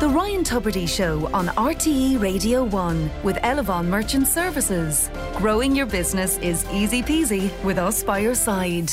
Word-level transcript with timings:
The 0.00 0.08
Ryan 0.08 0.44
Tubridy 0.44 0.88
Show 0.88 1.28
on 1.34 1.48
RTE 1.48 2.22
Radio 2.22 2.64
1 2.64 3.10
with 3.22 3.36
Elavon 3.36 3.84
Merchant 3.84 4.26
Services. 4.26 5.10
Growing 5.36 5.76
your 5.76 5.84
business 5.84 6.38
is 6.38 6.64
easy 6.72 7.02
peasy 7.02 7.50
with 7.62 7.76
us 7.76 8.02
by 8.02 8.20
your 8.20 8.34
side. 8.34 8.90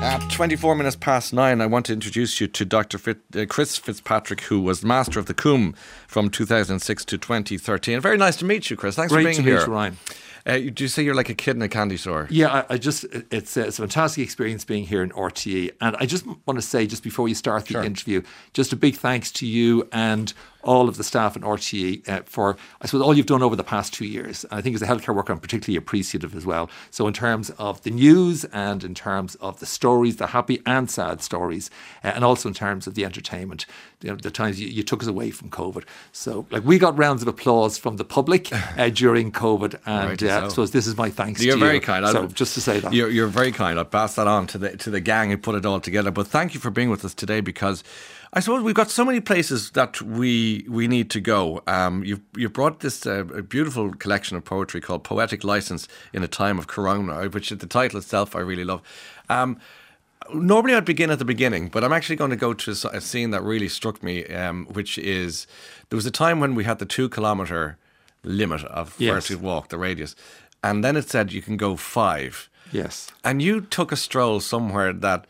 At 0.00 0.26
24 0.30 0.76
minutes 0.76 0.96
past 0.96 1.34
nine, 1.34 1.60
I 1.60 1.66
want 1.66 1.84
to 1.86 1.92
introduce 1.92 2.40
you 2.40 2.46
to 2.46 2.64
Dr. 2.64 2.96
Fit, 2.96 3.18
uh, 3.36 3.44
Chris 3.46 3.76
Fitzpatrick, 3.76 4.40
who 4.42 4.62
was 4.62 4.82
Master 4.82 5.20
of 5.20 5.26
the 5.26 5.34
Coombe 5.34 5.74
from 6.06 6.30
2006 6.30 7.04
to 7.04 7.18
2013. 7.18 8.00
Very 8.00 8.16
nice 8.16 8.36
to 8.36 8.46
meet 8.46 8.70
you, 8.70 8.78
Chris. 8.78 8.96
Thanks 8.96 9.12
Great 9.12 9.24
for 9.24 9.26
being 9.26 9.36
to 9.36 9.42
here. 9.42 9.58
meet 9.58 9.66
you, 9.66 9.72
Ryan. 9.74 9.98
Uh, 10.48 10.56
do 10.72 10.82
you 10.84 10.88
say 10.88 11.02
you're 11.02 11.14
like 11.14 11.28
a 11.28 11.34
kid 11.34 11.56
in 11.56 11.62
a 11.62 11.68
candy 11.68 11.98
store? 11.98 12.26
Yeah, 12.30 12.64
I, 12.68 12.74
I 12.74 12.78
just 12.78 13.04
it's 13.30 13.56
a, 13.56 13.66
it's 13.66 13.78
a 13.78 13.82
fantastic 13.82 14.24
experience 14.24 14.64
being 14.64 14.84
here 14.84 15.02
in 15.02 15.10
RTE, 15.10 15.72
and 15.80 15.94
I 16.00 16.06
just 16.06 16.26
want 16.46 16.58
to 16.58 16.62
say 16.62 16.86
just 16.86 17.02
before 17.02 17.28
you 17.28 17.34
start 17.34 17.66
the 17.66 17.72
Sure. 17.74 17.84
interview, 17.84 18.22
just 18.54 18.72
a 18.72 18.76
big 18.76 18.96
thanks 18.96 19.30
to 19.32 19.46
you 19.46 19.86
and 19.92 20.32
all 20.64 20.88
of 20.88 20.96
the 20.96 21.04
staff 21.04 21.36
in 21.36 21.42
RTE 21.42 22.08
uh, 22.08 22.22
for 22.24 22.56
I 22.82 22.86
suppose 22.86 23.02
all 23.02 23.14
you've 23.16 23.26
done 23.26 23.42
over 23.42 23.54
the 23.56 23.64
past 23.64 23.94
two 23.94 24.04
years. 24.04 24.44
And 24.44 24.54
I 24.54 24.60
think 24.60 24.74
as 24.74 24.82
a 24.82 24.86
healthcare 24.86 25.14
worker, 25.14 25.32
I'm 25.32 25.38
particularly 25.38 25.76
appreciative 25.76 26.34
as 26.34 26.44
well. 26.44 26.68
So 26.90 27.06
in 27.06 27.14
terms 27.14 27.50
of 27.58 27.82
the 27.82 27.90
news 27.90 28.44
and 28.46 28.82
in 28.82 28.94
terms 28.94 29.36
of 29.36 29.60
the 29.60 29.66
stories, 29.66 30.16
the 30.16 30.28
happy 30.28 30.60
and 30.66 30.90
sad 30.90 31.22
stories, 31.22 31.70
uh, 32.02 32.08
and 32.08 32.24
also 32.24 32.48
in 32.48 32.54
terms 32.54 32.86
of 32.86 32.94
the 32.94 33.04
entertainment, 33.04 33.66
you 34.02 34.10
know, 34.10 34.16
the 34.16 34.30
times 34.30 34.60
you, 34.60 34.68
you 34.68 34.82
took 34.82 35.00
us 35.02 35.08
away 35.08 35.30
from 35.30 35.48
COVID. 35.50 35.84
So 36.12 36.46
like 36.50 36.64
we 36.64 36.78
got 36.78 36.96
rounds 36.98 37.22
of 37.22 37.28
applause 37.28 37.78
from 37.78 37.96
the 37.96 38.04
public 38.04 38.52
uh, 38.78 38.88
during 38.90 39.32
COVID, 39.32 39.78
and 39.86 40.08
Rightly 40.10 40.28
uh, 40.30 40.40
so. 40.40 40.46
I 40.46 40.48
suppose 40.48 40.70
this 40.72 40.86
is 40.86 40.96
my 40.96 41.10
thanks 41.10 41.42
You're 41.42 41.54
to 41.54 41.60
very 41.60 41.74
you. 41.76 41.80
kind. 41.80 42.04
I- 42.04 42.12
So 42.12 42.26
just 42.26 42.54
to 42.54 42.60
say 42.60 42.80
that. 42.80 42.92
You're, 42.92 43.10
you're 43.10 43.26
very 43.28 43.52
kind. 43.52 43.78
I'll 43.78 43.84
pass 43.84 44.16
that 44.16 44.26
on 44.26 44.46
to 44.48 44.58
the 44.58 44.76
to 44.76 44.90
the 44.90 45.00
gang 45.00 45.30
who 45.30 45.36
put 45.38 45.54
it 45.54 45.64
all 45.64 45.80
together. 45.80 46.10
But 46.10 46.26
thank 46.26 46.54
you 46.54 46.60
for 46.60 46.70
being 46.70 46.90
with 46.90 47.04
us 47.04 47.14
today 47.14 47.40
because 47.40 47.82
I 48.32 48.40
suppose 48.40 48.62
we've 48.62 48.74
got 48.74 48.90
so 48.90 49.04
many 49.04 49.20
places 49.20 49.70
that 49.70 50.02
we 50.02 50.64
we 50.68 50.86
need 50.86 51.08
to 51.10 51.20
go. 51.20 51.62
Um, 51.66 52.04
you've 52.04 52.20
you 52.36 52.48
brought 52.48 52.80
this 52.80 53.06
uh, 53.06 53.24
a 53.34 53.42
beautiful 53.42 53.92
collection 53.94 54.36
of 54.36 54.44
poetry 54.44 54.80
called 54.80 55.02
Poetic 55.04 55.44
License 55.44 55.88
in 56.12 56.22
a 56.22 56.28
Time 56.28 56.58
of 56.58 56.66
Corona, 56.66 57.28
which 57.28 57.48
the 57.50 57.66
title 57.66 57.98
itself 57.98 58.36
I 58.36 58.40
really 58.40 58.64
love. 58.64 58.82
Um, 59.28 59.58
Normally, 60.34 60.74
I'd 60.74 60.84
begin 60.84 61.10
at 61.10 61.18
the 61.18 61.24
beginning, 61.24 61.68
but 61.68 61.82
I'm 61.82 61.92
actually 61.92 62.16
going 62.16 62.32
to 62.32 62.36
go 62.36 62.52
to 62.52 62.70
a 62.92 63.00
scene 63.00 63.30
that 63.30 63.42
really 63.42 63.68
struck 63.68 64.02
me, 64.02 64.26
um, 64.26 64.66
which 64.66 64.98
is 64.98 65.46
there 65.88 65.96
was 65.96 66.04
a 66.04 66.10
time 66.10 66.38
when 66.38 66.54
we 66.54 66.64
had 66.64 66.78
the 66.80 66.84
two 66.84 67.08
kilometer 67.08 67.78
limit 68.24 68.62
of 68.64 68.98
where 69.00 69.14
Yes. 69.14 69.28
to 69.28 69.38
walk, 69.38 69.68
the 69.68 69.78
radius, 69.78 70.14
and 70.62 70.84
then 70.84 70.96
it 70.96 71.08
said 71.08 71.32
you 71.32 71.40
can 71.40 71.56
go 71.56 71.76
five. 71.76 72.50
Yes. 72.72 73.10
And 73.24 73.40
you 73.40 73.62
took 73.62 73.90
a 73.90 73.96
stroll 73.96 74.40
somewhere 74.40 74.92
that 74.92 75.26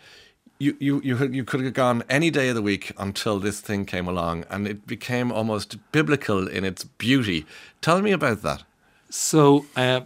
you, 0.59 0.77
you, 0.81 1.01
you, 1.03 1.17
you 1.29 1.45
could 1.45 1.61
have 1.65 1.73
gone 1.75 2.03
any 2.09 2.31
day 2.31 2.49
of 2.49 2.55
the 2.57 2.63
week 2.63 2.93
until 2.99 3.39
this 3.39 3.61
thing 3.61 3.85
came 3.85 4.09
along, 4.09 4.45
and 4.51 4.67
it 4.67 4.87
became 4.87 5.31
almost 5.31 5.77
biblical 5.93 6.49
in 6.49 6.65
its 6.65 6.85
beauty. 6.85 7.47
Tell 7.81 8.03
me 8.03 8.11
about 8.13 8.43
that. 8.43 8.65
So 9.11 9.67
uh, 9.77 10.01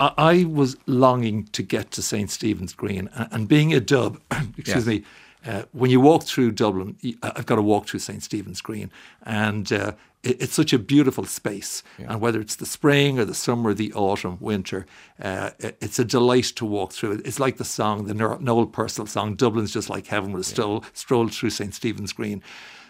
I, 0.00 0.12
I 0.16 0.44
was 0.44 0.76
longing 0.86 1.44
to 1.52 1.62
get 1.62 1.90
to 1.92 2.02
St 2.02 2.30
Stephen's 2.30 2.74
Green, 2.74 3.08
and, 3.14 3.28
and 3.30 3.48
being 3.48 3.72
a 3.72 3.80
dub, 3.80 4.20
excuse 4.58 4.66
Yes. 4.66 4.86
me, 4.86 5.04
uh, 5.46 5.62
when 5.72 5.90
you 5.90 6.00
walk 6.00 6.22
through 6.24 6.52
Dublin, 6.52 6.96
I've 7.22 7.46
got 7.46 7.56
to 7.56 7.62
walk 7.62 7.86
through 7.88 8.00
St 8.00 8.22
Stephen's 8.22 8.60
Green, 8.60 8.90
and 9.24 9.70
uh, 9.72 9.92
it, 10.22 10.40
it's 10.42 10.54
such 10.54 10.72
a 10.72 10.78
beautiful 10.78 11.24
space. 11.24 11.82
And 12.12 12.20
whether 12.20 12.40
it's 12.40 12.56
the 12.56 12.66
spring 12.66 13.18
or 13.18 13.24
the 13.24 13.34
summer, 13.34 13.74
the 13.74 13.92
autumn, 13.92 14.38
winter, 14.40 14.86
uh, 15.22 15.50
it- 15.58 15.76
it's 15.80 15.98
a 15.98 16.04
delight 16.04 16.44
to 16.56 16.64
walk 16.64 16.92
through. 16.92 17.12
it. 17.12 17.26
It's 17.26 17.38
like 17.40 17.56
the 17.58 17.64
song, 17.64 18.04
the 18.06 18.14
Noel 18.14 18.66
Purcell 18.66 19.06
song, 19.06 19.34
"Dublin's 19.34 19.72
just 19.72 19.90
like 19.90 20.06
heaven." 20.06 20.32
With 20.32 20.42
a 20.46 20.50
stroll, 20.50 20.84
stroll 20.92 21.28
through 21.28 21.50
St 21.50 21.74
Stephen's 21.74 22.12
Green. 22.12 22.42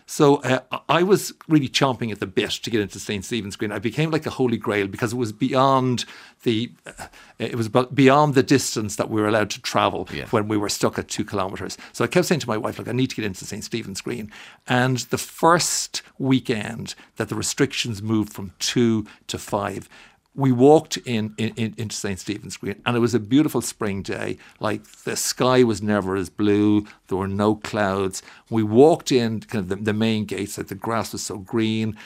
So 0.06 0.36
uh, 0.42 0.60
I 0.88 1.02
was 1.02 1.32
really 1.48 1.68
chomping 1.68 2.12
at 2.12 2.20
the 2.20 2.26
bit 2.26 2.50
to 2.50 2.70
get 2.70 2.80
into 2.80 3.00
St 3.00 3.24
Stephen's 3.24 3.56
Green. 3.56 3.72
I 3.72 3.78
became 3.78 4.10
like 4.10 4.26
a 4.26 4.30
holy 4.30 4.58
grail 4.58 4.86
because 4.86 5.12
it 5.14 5.16
was 5.16 5.32
beyond 5.32 6.04
the, 6.42 6.70
uh, 6.86 7.06
it 7.38 7.54
was 7.54 7.68
beyond 7.68 8.34
the 8.34 8.42
distance 8.42 8.96
that 8.96 9.08
we 9.08 9.20
were 9.20 9.28
allowed 9.28 9.50
to 9.50 9.62
travel 9.62 10.06
Yeah. 10.12 10.26
when 10.30 10.46
we 10.46 10.56
were 10.58 10.68
stuck 10.68 10.98
at 10.98 11.08
two 11.08 11.24
kilometres. 11.24 11.78
So 11.92 12.04
I 12.04 12.06
kept 12.08 12.26
saying 12.26 12.40
to 12.40 12.48
my 12.48 12.58
wife, 12.58 12.78
like, 12.78 12.88
I 12.88 12.92
need 12.92 13.10
to 13.10 13.16
get 13.16 13.24
into 13.24 13.46
St 13.46 13.64
Stephen's 13.64 14.02
Green. 14.02 14.30
And 14.66 14.98
the 14.98 15.18
first 15.18 16.02
weekend 16.18 16.94
that 17.16 17.28
the 17.30 17.34
restrictions 17.34 18.02
moved 18.02 18.32
from 18.32 18.52
two 18.58 19.06
to 19.28 19.38
five, 19.38 19.88
we 20.34 20.50
walked 20.50 20.96
in, 20.98 21.34
in, 21.38 21.52
in 21.56 21.74
into 21.76 21.94
St 21.94 22.18
Stephen's 22.18 22.56
Green, 22.56 22.80
and 22.84 22.96
it 22.96 23.00
was 23.00 23.14
a 23.14 23.20
beautiful 23.20 23.60
spring 23.60 24.02
day. 24.02 24.36
Like 24.58 24.84
the 25.04 25.16
sky 25.16 25.62
was 25.62 25.80
never 25.80 26.16
as 26.16 26.28
blue. 26.28 26.86
There 27.06 27.18
were 27.18 27.28
no 27.28 27.54
clouds. 27.54 28.22
We 28.50 28.62
walked 28.62 29.12
in 29.12 29.40
kind 29.40 29.62
of 29.62 29.68
the, 29.68 29.76
the 29.76 29.92
main 29.92 30.24
gates. 30.24 30.58
Like 30.58 30.68
the 30.68 30.74
grass 30.74 31.12
was 31.12 31.22
so 31.22 31.38
green, 31.38 31.96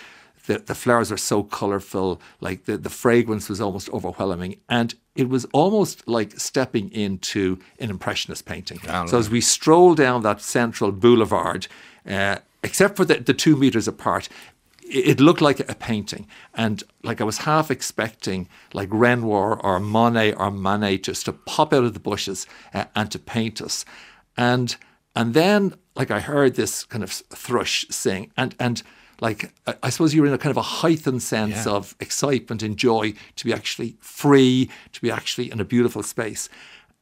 the, 0.47 0.59
the 0.59 0.75
flowers 0.75 1.11
were 1.11 1.17
so 1.17 1.43
colourful. 1.43 2.21
Like 2.41 2.67
the, 2.67 2.77
the 2.77 2.91
fragrance 2.91 3.49
was 3.49 3.61
almost 3.61 3.89
overwhelming, 3.91 4.61
and 4.69 4.95
it 5.15 5.29
was 5.29 5.47
almost 5.47 6.07
like 6.07 6.39
stepping 6.39 6.91
into 6.93 7.59
an 7.79 7.91
impressionist 7.91 8.45
painting. 8.45 8.81
So 9.09 9.19
as 9.19 9.31
we 9.31 9.41
strolled 9.41 9.97
down 9.97 10.23
that 10.23 10.41
central 10.41 10.93
boulevard, 10.93 11.67
uh, 12.07 12.37
except 12.63 12.97
for 12.97 13.05
the, 13.05 13.15
the 13.15 13.35
two 13.35 13.57
meters 13.57 13.89
apart, 13.89 14.29
it 14.91 15.21
looked 15.21 15.41
like 15.41 15.61
a 15.61 15.75
painting. 15.75 16.27
And 16.55 16.83
like 17.03 17.21
i 17.21 17.25
was 17.25 17.39
half 17.39 17.71
expecting 17.71 18.49
like 18.73 18.89
renoir 18.91 19.61
or 19.63 19.79
monet 19.81 20.33
or 20.35 20.51
manet 20.51 20.99
just 21.05 21.25
to 21.27 21.33
pop 21.33 21.73
out 21.73 21.85
of 21.85 21.95
the 21.95 22.01
bushes 22.01 22.47
uh, 22.75 22.85
and 22.95 23.11
to 23.11 23.19
paint 23.19 23.61
us. 23.61 23.85
And 24.37 24.77
and 25.15 25.35
then 25.35 25.75
like 25.97 26.11
i 26.11 26.21
heard 26.21 26.55
this 26.55 26.85
kind 26.85 27.03
of 27.05 27.11
thrush 27.11 27.87
sing 27.91 28.31
and 28.37 28.55
and 28.59 28.83
like 29.21 29.53
I, 29.83 29.91
suppose 29.91 30.15
you're 30.15 30.27
in 30.27 30.33
a 30.33 30.39
kind 30.39 30.53
of 30.53 30.57
a 30.57 30.63
heightened 30.63 31.23
sense 31.25 31.67
Yeah. 31.67 31.73
of 31.73 31.97
excitement 31.99 32.63
and 32.63 32.77
joy 32.77 33.15
to 33.35 33.45
be 33.45 33.53
actually 33.53 33.97
free 34.01 34.71
to 34.93 35.01
be 35.01 35.11
actually 35.11 35.51
in 35.51 35.59
a 35.61 35.65
beautiful 35.65 36.05
space. 36.05 36.49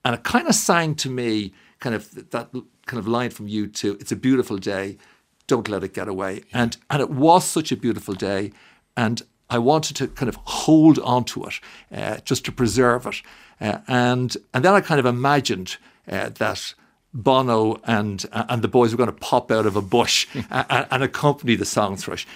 And 0.02 0.14
it 0.14 0.24
kind 0.24 0.48
of 0.48 0.54
sang 0.54 0.94
to 0.96 1.10
me 1.10 1.52
kind 1.78 1.94
of 1.94 2.30
that 2.30 2.48
kind 2.86 2.98
of 2.98 3.06
line 3.06 3.28
from 3.30 3.48
U2 3.48 4.00
it's 4.00 4.12
a 4.12 4.16
beautiful 4.16 4.56
day 4.56 4.96
don't 5.46 5.68
let 5.68 5.84
it 5.84 5.94
get 5.94 6.08
away. 6.08 6.42
And 6.52 6.76
and 6.90 7.00
it 7.00 7.10
was 7.10 7.44
such 7.44 7.72
a 7.72 7.76
beautiful 7.76 8.14
day, 8.14 8.52
and 8.96 9.22
I 9.48 9.58
wanted 9.58 9.96
to 9.96 10.08
kind 10.08 10.28
of 10.28 10.36
hold 10.44 10.98
on 10.98 11.24
to 11.24 11.44
it, 11.44 11.60
uh, 11.92 12.18
just 12.24 12.44
to 12.46 12.52
preserve 12.52 13.06
it. 13.06 13.22
Uh, 13.60 13.78
and 13.88 14.36
and 14.52 14.64
then 14.64 14.74
I 14.74 14.80
kind 14.80 15.00
of 15.00 15.06
imagined 15.06 15.76
uh, 16.10 16.30
that 16.30 16.74
Bono 17.14 17.80
and 17.84 18.24
and 18.32 18.62
the 18.62 18.68
boys 18.68 18.92
were 18.92 18.98
going 18.98 19.12
to 19.12 19.26
pop 19.26 19.50
out 19.50 19.66
of 19.66 19.76
a 19.76 19.82
bush 19.82 20.26
and, 20.50 20.86
and 20.90 21.02
accompany 21.02 21.56
the 21.56 21.64
song 21.64 21.96
thrush, 21.96 22.26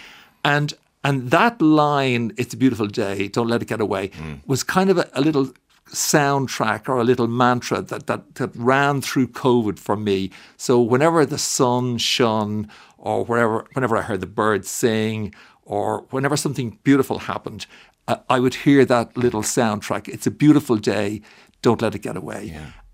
and 0.44 0.75
and 1.03 1.31
that 1.31 1.60
line, 1.60 2.32
"It's 2.37 2.54
a 2.54 2.56
beautiful 2.56 2.87
day, 2.87 3.28
don't 3.28 3.49
let 3.49 3.62
it 3.62 3.69
get 3.69 3.81
away," 3.81 4.10
was 4.47 4.62
kind 4.62 4.91
of 4.91 4.99
a, 4.99 5.10
a 5.15 5.20
little 5.20 5.53
soundtrack 5.93 6.88
or 6.88 6.99
a 6.99 7.04
little 7.04 7.26
mantra 7.26 7.82
that, 7.82 8.06
that, 8.06 8.34
that 8.37 8.54
ran 8.54 9.00
through 9.00 9.28
COVID 9.28 9.78
for 9.78 9.97
me. 9.97 10.31
So 10.56 10.81
whenever 10.81 11.26
the 11.26 11.38
sun 11.38 11.99
shone 11.99 12.69
or 13.00 13.25
wherever, 13.25 13.66
whenever 13.72 13.97
I 13.97 14.03
heard 14.03 14.21
the 14.21 14.27
birds 14.27 14.71
sing 14.71 15.34
or 15.62 16.06
whenever 16.11 16.37
something 16.37 16.78
beautiful 16.84 17.21
happened, 17.21 17.66
uh, 18.06 18.16
I 18.28 18.41
would 18.41 18.55
hear 18.55 18.84
that 18.84 19.16
little 19.16 19.43
soundtrack. 19.43 20.09
It's 20.09 20.27
a 20.27 20.31
beautiful 20.31 20.77
day. 20.77 21.22
Don't 21.62 21.83
let 21.83 21.94
it 21.94 22.00
get 22.00 22.16
away. 22.16 22.43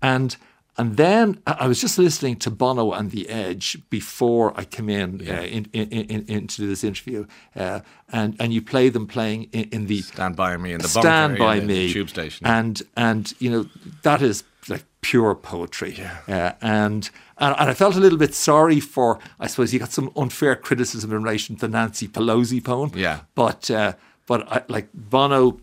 And 0.01 0.35
and 0.79 0.95
then 0.95 1.41
I 1.47 1.67
was 1.67 1.81
just 1.81 1.97
listening 1.97 2.35
to 2.37 2.51
Bono 2.51 2.91
and 2.91 3.09
The 3.09 3.27
Edge 3.29 3.77
before 3.89 4.53
I 4.55 4.63
came 4.63 4.89
in, 4.89 5.27
uh, 5.27 5.41
in, 5.41 5.67
in, 5.73 5.89
in, 5.89 6.25
into 6.27 6.67
this 6.67 6.83
interview, 6.83 7.25
uh, 7.55 7.79
and 8.11 8.35
and 8.39 8.53
you 8.53 8.61
play 8.61 8.89
them 8.89 9.07
playing 9.07 9.45
in, 9.45 9.69
in 9.71 9.87
the 9.87 10.01
Stand 10.01 10.35
by 10.35 10.55
me 10.55 10.73
in 10.73 10.81
the 10.81 10.87
stand 10.87 11.39
by 11.39 11.55
yeah, 11.55 11.61
in 11.61 11.67
the 11.67 11.87
me 11.87 11.93
tube 11.93 12.09
station. 12.09 12.45
and 12.45 12.83
and 12.95 13.33
you 13.39 13.49
know 13.49 13.65
that 14.03 14.21
is 14.21 14.43
like 14.67 14.85
pure 15.01 15.33
poetry 15.33 15.99
uh, 16.27 16.51
and, 16.61 17.09
and 17.39 17.55
and 17.57 17.69
I 17.69 17.73
felt 17.73 17.95
a 17.95 17.99
little 17.99 18.17
bit 18.17 18.33
sorry 18.33 18.79
for 18.79 19.19
I 19.39 19.47
suppose 19.47 19.73
you 19.73 19.79
got 19.79 19.91
some 19.91 20.11
unfair 20.15 20.55
criticism 20.55 21.11
in 21.11 21.23
relation 21.23 21.55
to 21.57 21.67
the 21.67 21.71
Nancy 21.71 22.07
Pelosi 22.07 22.63
poem. 22.63 22.91
Yeah. 22.95 23.21
but 23.35 23.69
uh, 23.71 23.93
but 24.25 24.51
I, 24.51 24.63
like 24.67 24.89
Bono 24.93 25.59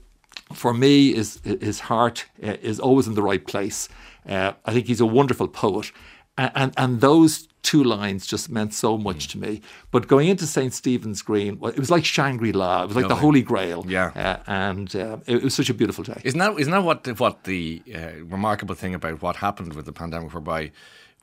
for 0.52 0.74
me 0.74 1.14
is 1.14 1.40
his 1.44 1.80
heart 1.80 2.26
uh, 2.42 2.56
is 2.62 2.80
always 2.80 3.06
in 3.06 3.14
the 3.14 3.22
right 3.22 3.44
place. 3.46 3.88
Uh, 4.28 4.52
I 4.64 4.72
think 4.72 4.86
he's 4.86 5.00
a 5.00 5.06
wonderful 5.06 5.48
poet. 5.48 5.92
And 6.36 6.50
and, 6.54 6.72
and 6.76 7.00
those 7.00 7.48
two 7.62 7.82
lines 7.82 8.26
just 8.26 8.50
meant 8.50 8.74
so 8.74 8.98
much 8.98 9.28
to 9.28 9.38
me. 9.38 9.62
But 9.90 10.06
going 10.06 10.28
into 10.28 10.46
St 10.46 10.72
Stephen's 10.72 11.22
Green 11.22 11.58
well, 11.58 11.72
it 11.72 11.78
was 11.78 11.90
like 11.90 12.04
Shangri-La. 12.04 12.82
It 12.82 12.86
was 12.88 12.96
like 12.96 13.08
the 13.08 13.16
Holy 13.16 13.42
Grail. 13.42 13.84
Yeah. 13.88 14.12
uh, 14.14 14.42
and 14.46 14.94
uh, 14.94 15.16
it, 15.26 15.36
it 15.36 15.42
was 15.44 15.54
such 15.54 15.70
a 15.70 15.74
beautiful 15.74 16.04
day. 16.04 16.20
Isn't 16.24 16.38
that 16.38 16.58
isn't 16.58 16.72
that 16.72 16.84
what 16.84 17.04
the, 17.04 17.14
what 17.14 17.44
the 17.44 17.82
uh, 17.94 18.24
remarkable 18.24 18.74
thing 18.74 18.94
about 18.94 19.22
what 19.22 19.36
happened 19.36 19.74
with 19.74 19.86
the 19.86 19.92
pandemic, 19.92 20.32
whereby 20.32 20.72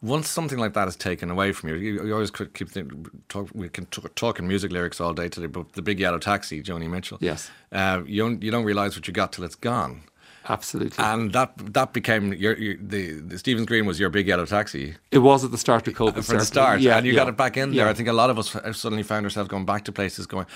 once 0.02 0.28
something 0.30 0.58
like 0.58 0.74
that 0.74 0.88
is 0.88 0.96
taken 0.96 1.30
away 1.30 1.52
from 1.52 1.70
you, 1.70 1.76
you, 1.76 2.06
you 2.06 2.14
always 2.14 2.32
could 2.32 2.54
keep 2.54 2.70
think, 2.70 2.92
talk. 3.30 3.50
We 3.54 3.70
can 3.70 3.86
talk, 3.88 4.14
talk 4.16 4.40
in 4.40 4.48
music 4.48 4.72
lyrics 4.72 5.00
all 5.00 5.14
day 5.14 5.30
today, 5.30 5.48
but 5.48 5.74
the 5.74 5.82
big 5.82 6.00
yellow 6.00 6.18
taxi, 6.20 6.62
Joni 6.64 6.90
Mitchell. 6.90 7.18
Yes. 7.22 7.50
uh, 7.72 8.02
you 8.06 8.22
don't 8.24 8.42
you 8.44 8.52
don't 8.52 8.66
realize 8.66 8.96
what 8.96 9.08
you 9.08 9.14
got 9.14 9.32
till 9.34 9.44
it's 9.44 9.56
gone. 9.56 10.04
Absolutely. 10.50 11.04
And 11.04 11.32
that 11.34 11.52
that 11.74 11.94
became 11.94 12.34
your, 12.34 12.58
your 12.58 12.76
the, 12.82 13.14
the 13.14 13.38
Stevens 13.38 13.68
Green 13.68 13.86
was 13.86 14.00
your 14.00 14.10
big 14.10 14.28
yellow 14.28 14.46
taxi 14.46 14.96
it 15.12 15.20
was 15.20 15.44
at 15.44 15.52
the 15.52 15.58
start 15.58 15.88
of 15.88 15.94
COVID. 15.94 16.26
for 16.26 16.38
the 16.38 16.46
start, 16.46 16.82
Yeah, 16.82 16.98
and 16.98 17.06
you 17.06 17.14
yeah. 17.14 17.20
got 17.20 17.30
it 17.30 17.38
back 17.38 17.58
in 17.58 17.70
there. 17.72 17.86
Yeah. 17.86 17.92
I 17.92 17.94
think 17.94 18.10
a 18.10 18.14
lot 18.14 18.32
of 18.32 18.40
us 18.40 18.50
suddenly 18.76 19.04
found 19.04 19.26
ourselves 19.26 19.50
going 19.50 19.66
back 19.66 19.86
to 19.86 19.92
places, 19.92 20.26
going, 20.26 20.48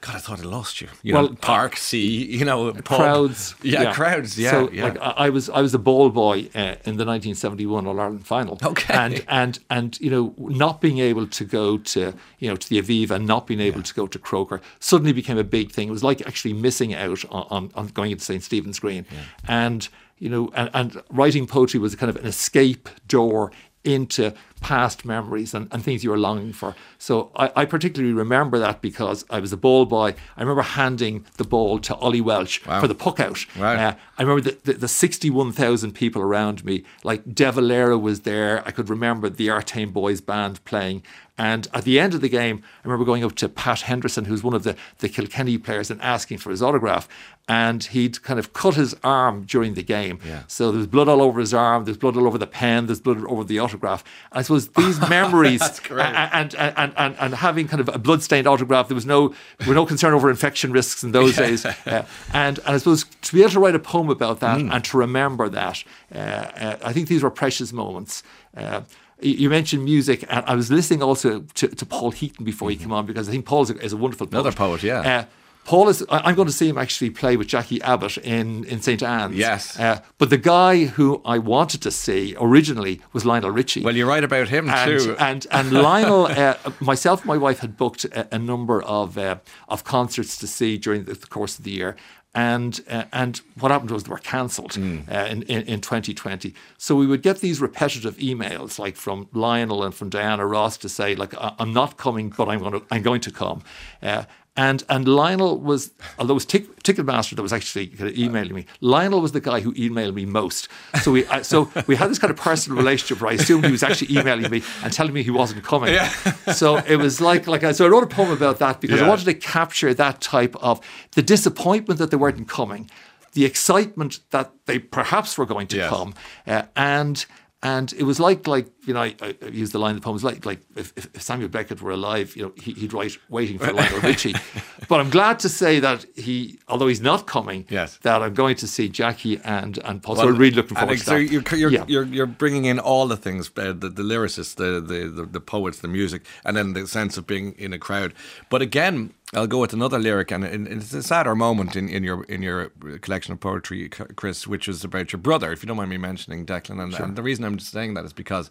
"God, 0.00 0.16
I 0.16 0.18
thought 0.18 0.40
I 0.40 0.42
lost 0.42 0.80
you." 0.80 0.88
You 1.02 1.14
Well, 1.14 1.28
know, 1.28 1.34
park, 1.34 1.76
sea, 1.76 2.24
you 2.38 2.44
know, 2.44 2.72
pub. 2.72 2.84
crowds. 2.84 3.54
yeah, 3.62 3.92
crowds, 3.92 4.38
yeah, 4.38 4.50
So 4.50 4.70
yeah. 4.70 4.84
like 4.84 4.98
I, 5.00 5.28
was, 5.30 5.48
I 5.50 5.60
was 5.60 5.74
a 5.74 5.78
ball 5.78 6.10
boy 6.10 6.48
uh, 6.54 6.76
in 6.84 6.96
the 6.96 7.04
1971 7.06 7.86
All 7.86 8.00
Ireland 8.00 8.26
final. 8.26 8.58
Okay. 8.62 8.92
And 8.94 9.24
and 9.28 9.58
and 9.68 10.00
you 10.00 10.10
know, 10.10 10.34
not 10.38 10.80
being 10.80 10.98
able 10.98 11.26
to 11.26 11.44
go 11.44 11.78
to 11.78 12.14
you 12.38 12.48
know 12.48 12.56
to 12.56 12.68
the 12.68 12.80
Aviva 12.80 13.12
and 13.12 13.26
not 13.26 13.46
being 13.46 13.60
able 13.60 13.82
to 13.82 13.94
go 13.94 14.06
to 14.06 14.18
Croker 14.18 14.60
suddenly 14.78 15.12
became 15.12 15.38
a 15.38 15.44
big 15.44 15.70
thing. 15.72 15.88
It 15.88 15.92
was 15.92 16.04
like 16.04 16.26
actually 16.26 16.54
missing 16.54 16.94
out 16.94 17.24
on, 17.30 17.46
on, 17.50 17.70
on 17.74 17.86
going 17.88 18.10
into 18.10 18.24
St 18.24 18.42
Stephen's 18.42 18.78
Green, 18.78 19.04
and 19.48 19.88
you 20.18 20.28
know, 20.28 20.50
and, 20.54 20.70
and 20.74 21.02
writing 21.10 21.46
poetry 21.46 21.80
was 21.80 21.94
kind 21.94 22.10
of 22.10 22.16
an 22.16 22.26
escape 22.26 22.88
door 23.08 23.50
into 23.84 24.34
past 24.60 25.04
memories 25.04 25.54
and, 25.54 25.68
and 25.72 25.82
things 25.82 26.04
you 26.04 26.10
were 26.10 26.18
longing 26.18 26.52
for. 26.52 26.74
So 26.98 27.30
I, 27.34 27.50
I 27.56 27.64
particularly 27.64 28.14
remember 28.14 28.58
that 28.58 28.80
because 28.80 29.24
I 29.30 29.40
was 29.40 29.52
a 29.52 29.56
ball 29.56 29.86
boy. 29.86 30.14
I 30.36 30.40
remember 30.40 30.62
handing 30.62 31.24
the 31.36 31.44
ball 31.44 31.78
to 31.80 31.94
Ollie 31.96 32.20
Walsh 32.20 32.58
for 32.58 32.86
the 32.86 32.94
puck 32.94 33.20
out. 33.20 33.44
Wow. 33.58 33.72
Uh, 33.72 33.94
I 34.18 34.22
remember 34.22 34.50
the, 34.50 34.58
the, 34.64 34.78
the 34.80 34.88
61,000 34.88 35.92
people 35.92 36.22
around 36.22 36.64
me. 36.64 36.84
Like 37.04 37.34
De 37.34 37.50
Valera 37.50 37.98
was 37.98 38.20
there. 38.20 38.62
I 38.66 38.70
could 38.70 38.88
remember 38.88 39.28
the 39.28 39.48
Artane 39.48 39.92
Boys 39.92 40.20
band 40.20 40.64
playing. 40.64 41.02
And 41.40 41.68
at 41.72 41.84
the 41.84 41.98
end 41.98 42.12
of 42.12 42.20
the 42.20 42.28
game, 42.28 42.62
I 42.84 42.86
remember 42.86 43.06
going 43.06 43.24
up 43.24 43.34
to 43.36 43.48
Pat 43.48 43.80
Henderson, 43.80 44.26
who's 44.26 44.42
one 44.42 44.52
of 44.52 44.62
the, 44.62 44.76
the 44.98 45.08
Kilkenny 45.08 45.56
players, 45.56 45.90
and 45.90 45.98
asking 46.02 46.36
for 46.36 46.50
his 46.50 46.62
autograph. 46.62 47.08
And 47.48 47.82
he'd 47.82 48.22
kind 48.22 48.38
of 48.38 48.52
cut 48.52 48.74
his 48.74 48.94
arm 49.02 49.44
during 49.44 49.72
the 49.72 49.82
game. 49.82 50.18
Yeah. 50.22 50.42
So 50.48 50.70
there 50.70 50.76
was 50.76 50.86
blood 50.86 51.08
all 51.08 51.22
over 51.22 51.40
his 51.40 51.54
arm, 51.54 51.86
there's 51.86 51.96
blood 51.96 52.18
all 52.18 52.26
over 52.26 52.36
the 52.36 52.46
pen, 52.46 52.84
there's 52.84 53.00
blood 53.00 53.24
all 53.24 53.38
over 53.38 53.44
the 53.44 53.58
autograph. 53.58 54.04
I 54.30 54.42
suppose 54.50 54.68
these 54.68 55.00
memories 55.08 55.62
and, 55.90 56.54
and, 56.54 56.94
and, 56.96 57.16
and, 57.18 57.34
having 57.34 57.68
kind 57.68 57.80
of 57.80 57.88
a 57.88 57.98
blood-stained 57.98 58.46
autograph, 58.46 58.88
there 58.88 58.94
was 58.94 59.06
no 59.06 59.34
were 59.66 59.74
no 59.74 59.86
concern 59.86 60.12
over 60.14 60.30
infection 60.30 60.72
risks 60.72 61.02
in 61.02 61.12
those 61.12 61.36
days. 61.36 61.64
And, 61.86 62.06
and 62.32 62.60
I 62.66 62.78
suppose 62.78 63.04
to 63.04 63.32
be 63.32 63.40
able 63.42 63.52
to 63.52 63.60
write 63.60 63.74
a 63.74 63.78
poem 63.78 64.10
about 64.10 64.40
that 64.40 64.50
Mm. 64.60 64.72
and 64.74 64.84
to 64.84 64.96
remember 64.96 65.48
that, 65.48 65.84
uh, 66.14 66.18
uh, 66.18 66.76
I 66.84 66.92
think 66.92 67.08
these 67.08 67.22
were 67.22 67.30
precious 67.30 67.72
moments. 67.72 68.22
Uh, 68.56 68.82
you 69.22 69.50
mentioned 69.50 69.84
music, 69.84 70.24
and 70.28 70.44
I 70.46 70.54
was 70.54 70.70
listening 70.70 71.02
also 71.02 71.40
to, 71.54 71.68
to 71.68 71.86
Paul 71.86 72.10
Heaton 72.10 72.44
before 72.44 72.70
he 72.70 72.76
came 72.76 72.92
on 72.92 73.06
because 73.06 73.28
I 73.28 73.32
think 73.32 73.44
Paul 73.44 73.62
is 73.62 73.70
a, 73.70 73.76
is 73.78 73.92
a 73.92 73.96
wonderful 73.96 74.26
poet. 74.26 74.30
Mm-hmm. 74.30 74.46
Another 74.46 74.56
poet, 74.56 74.82
yeah. 74.82 75.00
Uh, 75.00 75.24
Paul 75.64 75.88
is. 75.88 76.04
I'm 76.10 76.34
going 76.34 76.48
to 76.48 76.52
see 76.54 76.68
him 76.68 76.78
actually 76.78 77.10
play 77.10 77.36
with 77.36 77.46
Jacqui 77.48 77.80
Abbott 77.82 78.18
in, 78.18 78.64
in 78.64 78.80
St 78.80 79.02
Anne's. 79.02 79.36
Yes. 79.36 79.78
Uh, 79.78 80.00
but 80.18 80.28
the 80.30 80.38
guy 80.38 80.86
who 80.86 81.20
I 81.24 81.38
wanted 81.38 81.80
to 81.82 81.90
see 81.90 82.34
originally 82.40 83.00
was 83.12 83.24
Lionel 83.24 83.50
Richie. 83.52 83.82
well, 83.82 83.94
you're 83.94 84.08
right 84.08 84.24
about 84.24 84.48
him 84.48 84.68
and, 84.68 85.00
too. 85.00 85.16
and 85.18 85.46
and 85.52 85.70
Lionel, 85.72 86.26
uh, 86.26 86.54
myself, 86.80 87.20
and 87.20 87.28
my 87.28 87.36
wife 87.36 87.60
had 87.60 87.76
booked 87.76 88.04
a, 88.06 88.34
a 88.34 88.38
number 88.38 88.82
of 88.82 89.16
uh, 89.16 89.36
of 89.68 89.84
concerts 89.84 90.36
to 90.38 90.46
see 90.46 90.76
during 90.78 91.04
the, 91.04 91.14
the 91.14 91.26
course 91.28 91.58
of 91.58 91.64
the 91.64 91.70
year. 91.72 91.94
And 92.32 92.80
uh, 92.88 93.04
and 93.12 93.40
what 93.58 93.72
happened 93.72 93.90
was 93.90 94.04
they 94.04 94.10
were 94.10 94.18
cancelled 94.18 94.74
Hmm. 94.74 95.00
uh, 95.10 95.26
in, 95.28 95.42
in 95.42 95.62
in 95.62 95.80
2020. 95.80 96.54
So 96.78 96.94
we 96.94 97.06
would 97.08 97.22
get 97.22 97.40
these 97.40 97.60
repetitive 97.60 98.16
emails 98.18 98.78
like 98.78 98.94
from 98.96 99.26
Lionel 99.32 99.82
and 99.82 99.92
from 99.92 100.10
Diana 100.10 100.46
Ross 100.46 100.76
to 100.78 100.88
say 100.88 101.16
like 101.16 101.34
"I- 101.34 101.54
I'm 101.58 101.72
not 101.72 101.96
coming, 101.96 102.28
but 102.36 102.48
I'm 102.48 102.60
going 102.60 102.72
to 102.74 102.82
I'm 102.88 103.02
going 103.02 103.20
to 103.22 103.32
come. 103.32 103.62
Uh, 104.00 104.24
and 104.56 104.82
and 104.88 105.06
Lionel 105.06 105.58
was, 105.60 105.92
although 106.18 106.32
it 106.32 106.34
was 106.34 106.44
Tick, 106.44 106.82
Ticketmaster 106.82 107.36
that 107.36 107.42
was 107.42 107.52
actually 107.52 107.86
kind 107.86 108.10
of 108.10 108.18
emailing 108.18 108.54
me. 108.54 108.66
Lionel 108.80 109.20
was 109.20 109.32
the 109.32 109.40
guy 109.40 109.60
who 109.60 109.72
emailed 109.74 110.14
me 110.14 110.26
most. 110.26 110.68
So 111.02 111.12
we 111.12 111.24
I, 111.26 111.42
so 111.42 111.70
we 111.86 111.94
had 111.96 112.10
this 112.10 112.18
kind 112.18 112.30
of 112.30 112.36
personal 112.36 112.76
relationship 112.78 113.20
where 113.22 113.30
I 113.30 113.34
assumed 113.34 113.64
he 113.64 113.70
was 113.72 113.82
actually 113.82 114.16
emailing 114.18 114.50
me 114.50 114.62
and 114.82 114.92
telling 114.92 115.12
me 115.12 115.22
he 115.22 115.30
wasn't 115.30 115.62
coming. 115.64 115.94
Yeah. 115.94 116.08
so 116.52 116.76
it 116.78 116.96
was 116.96 117.20
like 117.20 117.46
like 117.46 117.62
I, 117.64 117.72
so 117.72 117.86
I 117.86 117.88
wrote 117.88 118.02
a 118.02 118.08
poem 118.08 118.30
about 118.30 118.58
that 118.58 118.80
because 118.80 119.00
I 119.00 119.08
wanted 119.08 119.24
to 119.26 119.34
capture 119.34 119.94
that 119.94 120.20
type 120.20 120.56
of 120.56 120.80
the 121.12 121.22
disappointment 121.22 121.98
that 122.00 122.10
they 122.10 122.16
weren't 122.16 122.48
coming, 122.48 122.90
the 123.32 123.44
excitement 123.44 124.20
that 124.30 124.50
they 124.66 124.78
perhaps 124.78 125.38
were 125.38 125.46
going 125.46 125.68
to 125.68 125.76
Yes. 125.76 125.88
come, 125.90 126.14
uh, 126.46 126.62
and. 126.76 127.24
And 127.62 127.92
it 127.92 128.04
was 128.04 128.18
like, 128.18 128.46
like 128.46 128.68
you 128.86 128.94
know, 128.94 129.00
I, 129.02 129.14
I 129.20 129.34
used 129.52 129.72
the 129.72 129.78
line 129.78 129.90
in 129.90 129.96
the 129.96 130.00
poem. 130.02 130.14
It 130.14 130.22
was 130.22 130.24
like, 130.24 130.46
like 130.46 130.60
if, 130.76 130.94
if 130.96 131.20
Samuel 131.22 131.50
Beckett 131.50 131.82
were 131.82 131.90
alive, 131.90 132.34
you 132.34 132.44
know, 132.44 132.52
he, 132.56 132.72
he'd 132.72 132.94
write 132.94 133.18
"Waiting 133.28 133.58
for 133.58 133.72
Lionel 133.72 134.00
Richie." 134.00 134.34
But 134.88 134.98
I'm 134.98 135.10
glad 135.10 135.38
to 135.40 135.48
say 135.48 135.78
that 135.78 136.04
he, 136.16 136.58
although 136.66 136.88
he's 136.88 137.02
not 137.02 137.26
coming, 137.26 137.64
Yes. 137.68 137.98
that 137.98 138.22
I'm 138.22 138.34
going 138.34 138.56
to 138.56 138.66
see 138.66 138.88
Jacqui 138.88 139.40
and 139.44 139.78
and 139.84 140.02
Paul. 140.02 140.16
so 140.16 140.22
I'm 140.28 140.36
really 140.36 140.56
looking 140.56 140.76
forward 140.76 140.98
to 140.98 141.04
so 141.04 141.12
that. 141.18 141.24
You're, 141.30 141.42
you're, 141.56 141.70
Yeah. 141.70 141.84
you're, 141.86 142.04
you're 142.04 142.26
bringing 142.26 142.64
in 142.64 142.80
all 142.80 143.06
the 143.06 143.16
things 143.16 143.50
uh, 143.56 143.72
the, 143.72 143.88
the 143.90 144.02
lyricists, 144.02 144.54
the, 144.56 144.80
the, 144.80 145.08
the, 145.08 145.26
the 145.26 145.40
poets, 145.40 145.78
the 145.80 145.86
music, 145.88 146.22
and 146.44 146.56
then 146.56 146.72
the 146.72 146.86
sense 146.88 147.16
of 147.18 147.26
being 147.26 147.52
in 147.58 147.72
a 147.72 147.78
crowd. 147.78 148.14
But 148.48 148.62
again, 148.62 149.12
I'll 149.32 149.46
go 149.46 149.58
with 149.58 149.72
another 149.72 149.98
lyric, 149.98 150.32
and, 150.32 150.44
it's 150.44 150.92
a 150.92 151.02
sadder 151.04 151.36
moment 151.36 151.76
in, 151.76 151.88
in 151.88 152.02
your 152.02 152.24
in 152.24 152.42
your 152.42 152.70
collection 153.00 153.32
of 153.32 153.38
poetry, 153.40 153.88
Chris, 153.88 154.46
which 154.46 154.68
is 154.68 154.82
about 154.82 155.12
your 155.12 155.20
brother, 155.20 155.52
if 155.52 155.62
you 155.62 155.68
don't 155.68 155.76
mind 155.76 155.90
me 155.90 155.98
mentioning 155.98 156.44
Declan. 156.44 156.82
And, 156.82 156.94
and 156.94 157.16
the 157.16 157.22
reason 157.22 157.44
I'm 157.44 157.56
just 157.56 157.70
saying 157.70 157.94
that 157.94 158.04
is 158.04 158.12
because 158.12 158.50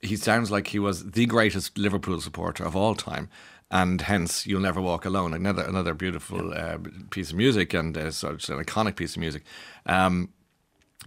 he 0.00 0.16
sounds 0.16 0.50
like 0.50 0.68
he 0.68 0.78
was 0.78 1.10
the 1.12 1.26
greatest 1.26 1.76
Liverpool 1.76 2.20
supporter 2.20 2.64
of 2.64 2.74
all 2.74 2.94
time. 2.94 3.28
And 3.70 4.02
hence, 4.02 4.46
you'll 4.46 4.60
never 4.60 4.82
walk 4.82 5.06
alone. 5.06 5.32
Another 5.32 5.62
another 5.62 5.94
beautiful 5.94 6.52
uh, 6.52 6.78
piece 7.10 7.30
of 7.30 7.36
music, 7.36 7.72
and 7.72 7.96
uh, 7.96 8.10
such 8.10 8.48
an 8.50 8.62
iconic 8.62 8.96
piece 8.96 9.16
of 9.16 9.20
music. 9.20 9.42
Um, 9.86 10.30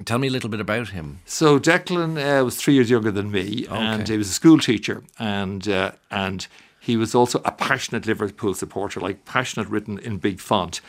Tell 0.03 0.17
me 0.17 0.27
a 0.27 0.31
little 0.31 0.49
bit 0.49 0.59
about 0.59 0.89
him. 0.89 1.21
So 1.23 1.57
Declan 1.57 2.17
uh, 2.17 2.43
was 2.43 2.57
three 2.57 2.73
years 2.73 2.89
younger 2.89 3.11
than 3.11 3.31
me, 3.31 3.65
and 3.69 4.05
he 4.05 4.17
was 4.17 4.29
a 4.29 4.33
school 4.33 4.59
teacher, 4.59 5.03
and 5.17 5.65
uh, 5.69 5.93
and 6.11 6.45
he 6.85 6.95
was 6.97 7.15
also 7.15 7.41
a 7.43 7.51
passionate 7.51 8.05
Liverpool 8.05 8.53
supporter, 8.53 8.99
like 8.99 9.25
passionate 9.25 9.67
written 9.69 9.97
in 9.99 10.17
big 10.17 10.39
font. 10.39 10.81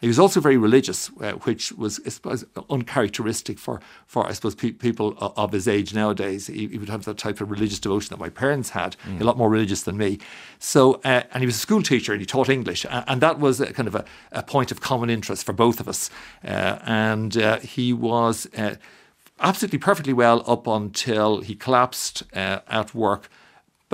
He 0.00 0.08
was 0.08 0.18
also 0.18 0.40
very 0.40 0.56
religious, 0.56 1.10
uh, 1.20 1.32
which 1.46 1.72
was 1.72 2.00
I 2.06 2.10
suppose, 2.10 2.44
uncharacteristic 2.70 3.58
for, 3.58 3.80
for 4.06 4.26
I 4.26 4.32
suppose 4.32 4.54
pe- 4.54 4.70
people 4.70 5.08
of 5.18 5.52
his 5.52 5.66
age 5.68 5.92
nowadays. 5.92 6.46
He, 6.46 6.68
he 6.68 6.78
would 6.78 6.88
have 6.88 7.04
that 7.04 7.18
type 7.18 7.40
of 7.42 7.50
religious 7.50 7.80
devotion 7.80 8.10
that 8.10 8.20
my 8.26 8.30
parents 8.30 8.70
had, 8.70 8.96
a 9.20 9.24
lot 9.24 9.36
more 9.36 9.50
religious 9.50 9.82
than 9.82 9.96
me. 9.98 10.18
So, 10.58 10.94
uh, 11.04 11.22
and 11.32 11.42
he 11.42 11.46
was 11.46 11.56
a 11.56 11.58
school 11.66 11.82
teacher 11.82 12.12
and 12.12 12.20
he 12.22 12.26
taught 12.26 12.48
English, 12.48 12.84
a- 12.86 13.04
and 13.10 13.20
that 13.20 13.38
was 13.40 13.60
a 13.60 13.72
kind 13.72 13.88
of 13.88 13.94
a, 13.94 14.04
a 14.32 14.42
point 14.42 14.70
of 14.70 14.80
common 14.80 15.10
interest 15.10 15.44
for 15.44 15.52
both 15.52 15.80
of 15.80 15.88
us. 15.88 16.10
Uh, 16.44 16.78
and 16.84 17.36
uh, 17.36 17.58
he 17.58 17.92
was. 17.92 18.46
Uh, 18.56 18.76
absolutely 19.42 19.78
perfectly 19.78 20.12
well 20.12 20.44
up 20.46 20.66
until 20.66 21.40
he 21.40 21.54
collapsed 21.54 22.22
uh, 22.34 22.58
at 22.68 22.94
work 22.94 23.30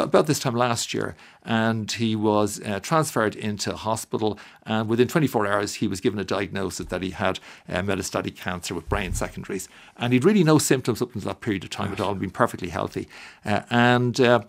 about 0.05 0.27
this 0.27 0.39
time 0.39 0.55
last 0.55 0.93
year. 0.93 1.17
And 1.45 1.91
he 1.91 2.17
was 2.17 2.61
uh, 2.61 2.81
transferred 2.81 3.35
into 3.35 3.75
hospital. 3.75 4.39
And 4.65 4.89
within 4.89 5.09
24 5.09 5.47
hours, 5.47 5.75
he 5.75 5.89
was 5.89 6.01
given 6.01 6.19
a 6.19 6.25
diagnosis 6.25 6.87
that 6.87 7.03
he 7.03 7.11
had 7.11 7.39
uh, 7.69 7.81
metastatic 7.83 8.37
cancer 8.37 8.75
with 8.75 8.89
brain 8.89 9.13
secondaries. 9.13 9.69
And 9.97 10.13
he'd 10.13 10.25
really 10.25 10.45
no 10.45 10.59
symptoms 10.59 11.01
up 11.01 11.15
until 11.15 11.29
that 11.29 11.41
period 11.41 11.65
of 11.65 11.71
time 11.71 11.93
at 11.93 12.01
all, 12.01 12.15
been 12.15 12.31
perfectly 12.31 12.69
healthy. 12.69 13.09
Uh, 13.45 13.63
and 13.71 14.21
uh, 14.21 14.41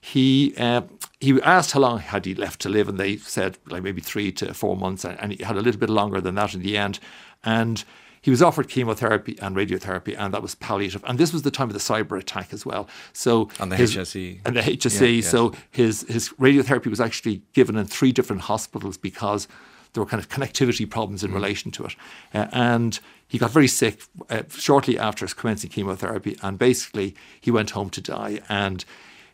he 0.00 0.54
uh, 0.56 0.82
he 1.18 1.40
asked 1.42 1.72
how 1.72 1.80
long 1.80 1.98
had 1.98 2.26
he 2.26 2.34
left 2.34 2.60
to 2.60 2.68
live, 2.68 2.88
and 2.88 2.98
they 2.98 3.16
said 3.16 3.58
like 3.66 3.82
maybe 3.82 4.00
three 4.00 4.30
to 4.32 4.54
four 4.54 4.76
months, 4.76 5.04
and, 5.04 5.18
and 5.20 5.32
he 5.32 5.42
had 5.42 5.56
a 5.56 5.60
little 5.60 5.80
bit 5.80 5.90
longer 5.90 6.20
than 6.20 6.36
that 6.36 6.54
in 6.54 6.62
the 6.62 6.76
end. 6.76 7.00
And 7.42 7.84
he 8.26 8.30
was 8.36 8.42
offered 8.42 8.66
chemotherapy 8.68 9.38
and 9.40 9.54
radiotherapy, 9.54 10.12
and 10.18 10.34
that 10.34 10.42
was 10.42 10.56
palliative. 10.56 11.02
And 11.06 11.16
this 11.16 11.32
was 11.32 11.42
the 11.42 11.50
time 11.52 11.68
of 11.70 11.74
the 11.74 11.78
cyber 11.92 12.18
attack 12.18 12.52
as 12.52 12.66
well. 12.66 12.88
So 13.12 13.48
On 13.60 13.68
the 13.68 13.76
his- 13.76 13.94
HSE. 13.94 14.40
and 14.44 14.56
the 14.56 14.62
HSE. 14.62 15.00
Yeah, 15.00 15.06
yes. 15.22 15.30
So 15.30 15.52
his 15.70 16.04
his 16.08 16.30
radiotherapy 16.46 16.88
was 16.90 17.00
actually 17.00 17.42
given 17.52 17.76
in 17.76 17.86
three 17.86 18.10
different 18.10 18.42
hospitals 18.42 18.96
because 18.98 19.46
there 19.92 20.02
were 20.02 20.10
kind 20.10 20.20
of 20.22 20.28
connectivity 20.28 20.90
problems 20.90 21.22
Mm. 21.22 21.26
in 21.28 21.32
relation 21.40 21.70
to 21.76 21.84
it, 21.84 21.94
Uh, 22.34 22.46
and 22.52 22.98
he 23.28 23.38
got 23.38 23.50
very 23.52 23.68
sick 23.68 24.02
uh, 24.28 24.42
shortly 24.50 24.98
after 24.98 25.24
his 25.24 25.32
commencing 25.34 25.70
chemotherapy, 25.70 26.36
and 26.42 26.58
basically 26.58 27.14
he 27.40 27.50
went 27.52 27.70
home 27.70 27.90
to 27.90 28.00
die. 28.00 28.40
And 28.48 28.84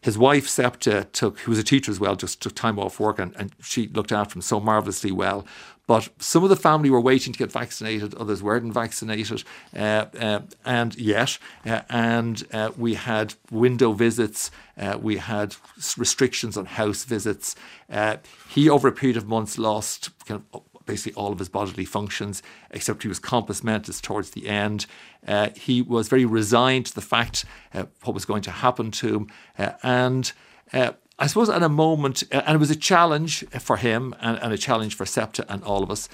his 0.02 0.18
wife 0.18 0.49
Septa 0.49 1.06
took, 1.12 1.38
who 1.40 1.52
was 1.52 1.59
a 1.59 1.64
teacher 1.64 1.90
as 1.90 2.00
well, 2.00 2.16
just 2.16 2.42
took 2.42 2.54
time 2.54 2.78
off 2.78 3.00
work, 3.00 3.18
and, 3.18 3.35
and 3.37 3.52
she 3.62 3.87
looked 3.88 4.12
after 4.12 4.37
him 4.37 4.42
so 4.42 4.61
marvelously 4.61 5.12
well. 5.12 5.47
But 5.87 6.11
some 6.18 6.42
of 6.42 6.50
the 6.50 6.56
family 6.56 6.90
were 6.90 7.00
waiting 7.00 7.32
to 7.32 7.38
get 7.38 7.52
vaccinated, 7.52 8.14
others 8.14 8.42
weren't 8.42 8.73
vaccinated, 8.75 9.44
uh, 9.75 10.06
uh, 10.18 10.40
and 10.64 10.94
yet, 10.97 11.38
uh, 11.64 11.82
and 11.88 12.42
uh, 12.52 12.71
we 12.76 12.94
had 12.94 13.35
window 13.50 13.92
visits, 13.92 14.50
uh, 14.76 14.99
we 15.00 15.16
had 15.18 15.54
restrictions 15.97 16.56
on 16.56 16.66
house 16.66 17.04
visits. 17.04 17.54
Uh, 17.90 18.16
he, 18.49 18.68
over 18.68 18.88
a 18.88 18.92
period 18.92 19.16
of 19.16 19.28
months, 19.28 19.56
lost 19.56 20.11
kind 20.26 20.42
of 20.52 20.62
basically 20.87 21.15
all 21.15 21.33
of 21.33 21.39
his 21.39 21.49
bodily 21.49 21.85
functions, 21.85 22.43
except 22.71 23.03
he 23.03 23.09
was 23.09 23.19
compos 23.19 23.62
mentis 23.62 24.01
towards 24.01 24.31
the 24.31 24.49
end. 24.49 24.87
Uh, 25.27 25.51
he 25.55 25.83
was 25.83 26.09
very 26.09 26.25
resigned 26.25 26.87
to 26.87 26.95
the 26.95 27.01
fact 27.01 27.45
uh, 27.75 27.85
what 28.05 28.15
was 28.15 28.25
going 28.25 28.43
to 28.43 28.51
happen 28.51 28.91
to 28.91 29.15
him, 29.17 29.27
uh, 29.59 29.73
and. 29.83 30.33
Uh, 30.73 30.93
I 31.19 31.27
suppose 31.27 31.51
at 31.51 31.62
a 31.62 31.69
moment, 31.69 32.25
uh, 32.33 32.43
and 32.47 32.57
it 32.57 32.59
was 32.59 32.71
a 32.71 32.75
challenge 32.77 33.45
for 33.61 33.77
him 33.77 34.15
and, 34.21 34.39
and 34.43 34.53
a 34.53 34.59
challenge 34.59 34.97
for 34.97 35.07
Septa 35.07 35.45
and 35.49 35.62
all 35.62 35.83
of 35.83 35.91
us. 35.91 36.09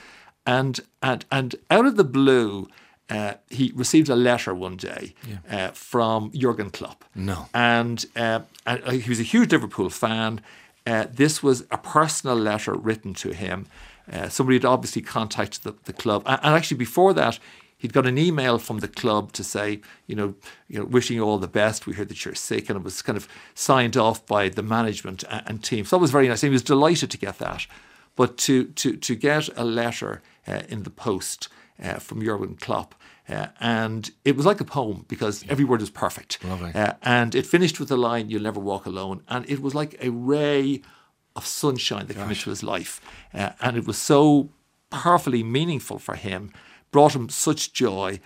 And, 0.45 0.81
and, 1.03 1.25
and 1.31 1.55
out 1.71 1.87
of 1.87 1.97
the 1.97 2.05
blue, 2.05 2.69
uh, 3.09 3.35
he 3.49 3.73
received 3.75 4.09
a 4.09 4.17
letter 4.17 4.55
one 4.55 4.77
day 4.77 5.15
uh, 5.51 5.69
from 5.69 6.31
Jurgen 6.33 6.71
Klopp. 6.71 7.05
No. 7.15 7.49
And, 7.55 8.05
uh, 8.17 8.41
and 8.67 8.83
uh, 8.85 8.91
he 8.91 9.09
was 9.09 9.21
a 9.21 9.25
huge 9.25 9.53
Liverpool 9.53 9.89
fan. 9.89 10.43
Uh, 10.87 11.07
this 11.11 11.43
was 11.43 11.65
a 11.71 11.79
personal 11.79 12.37
letter 12.37 12.75
written 12.75 13.15
to 13.15 13.33
him. 13.33 13.67
Uh, 14.13 14.29
somebody 14.29 14.57
had 14.57 14.65
obviously 14.65 15.03
contacted 15.03 15.63
the, 15.63 15.75
the 15.85 15.93
club. 15.93 16.23
And, 16.27 16.41
and 16.43 16.55
actually, 16.55 16.77
before 16.77 17.13
that, 17.15 17.39
he'd 17.79 17.93
got 17.93 18.07
an 18.07 18.19
email 18.19 18.59
from 18.59 18.79
the 18.79 18.89
club 18.89 19.33
to 19.33 19.45
say, 19.45 19.81
you 20.07 20.17
know, 20.17 20.35
you 20.69 20.79
know, 20.79 20.85
wishing 20.85 21.17
you 21.17 21.25
all 21.25 21.39
the 21.39 21.49
best. 21.49 21.87
We 21.87 21.95
heard 21.95 22.09
that 22.09 22.25
you're 22.25 22.35
sick, 22.35 22.69
and 22.69 22.79
it 22.79 22.83
was 22.83 23.03
kind 23.03 23.17
of 23.17 23.29
signed 23.55 23.97
off 23.97 24.27
by 24.27 24.49
the 24.49 24.63
management 24.63 25.25
and, 25.31 25.43
and 25.47 25.65
team. 25.65 25.85
So 25.85 25.97
that 25.97 26.01
was 26.03 26.11
very 26.11 26.29
nice. 26.29 26.43
And 26.43 26.51
he 26.51 26.53
was 26.53 26.63
delighted 26.63 27.11
to 27.11 27.19
get 27.19 27.39
that. 27.39 27.67
But 28.17 28.37
to 28.39 28.65
to 28.65 28.97
to 28.97 29.15
get 29.15 29.49
a 29.57 29.65
letter 29.65 30.23
uh, 30.47 30.63
in 30.69 30.83
the 30.83 30.91
post 30.91 31.49
uh, 31.83 31.95
from 31.95 32.23
Jurgen 32.23 32.57
Klopp. 32.57 32.95
Uh, 33.29 33.49
and 33.61 34.11
it 34.25 34.37
was 34.37 34.47
like 34.47 34.61
a 34.61 34.65
poem 34.65 35.05
because 35.07 35.45
every 35.51 35.65
word 35.65 35.81
was 35.81 35.91
perfect. 35.91 36.43
Lovely. 36.43 36.73
Uh, 36.75 36.95
and 37.03 37.35
it 37.35 37.47
finished 37.47 37.79
with 37.79 37.91
the 37.91 37.97
line, 37.97 38.31
You'll 38.31 38.43
never 38.43 38.59
walk 38.59 38.87
alone. 38.87 39.23
And 39.29 39.49
it 39.51 39.61
was 39.61 39.75
like 39.75 40.03
a 40.03 40.09
ray 40.11 40.81
of 41.39 41.47
sunshine 41.47 42.07
that 42.07 42.15
came 42.17 42.29
into 42.29 42.51
his 42.51 42.63
life. 42.63 43.01
Uh, 43.33 43.51
and 43.61 43.77
it 43.77 43.87
was 43.87 43.97
so 43.99 44.51
powerfully 44.91 45.43
meaningful 45.43 45.99
for 45.99 46.15
him, 46.15 46.53
brought 46.91 47.15
him 47.15 47.29
such 47.29 47.73
joy, 47.73 48.21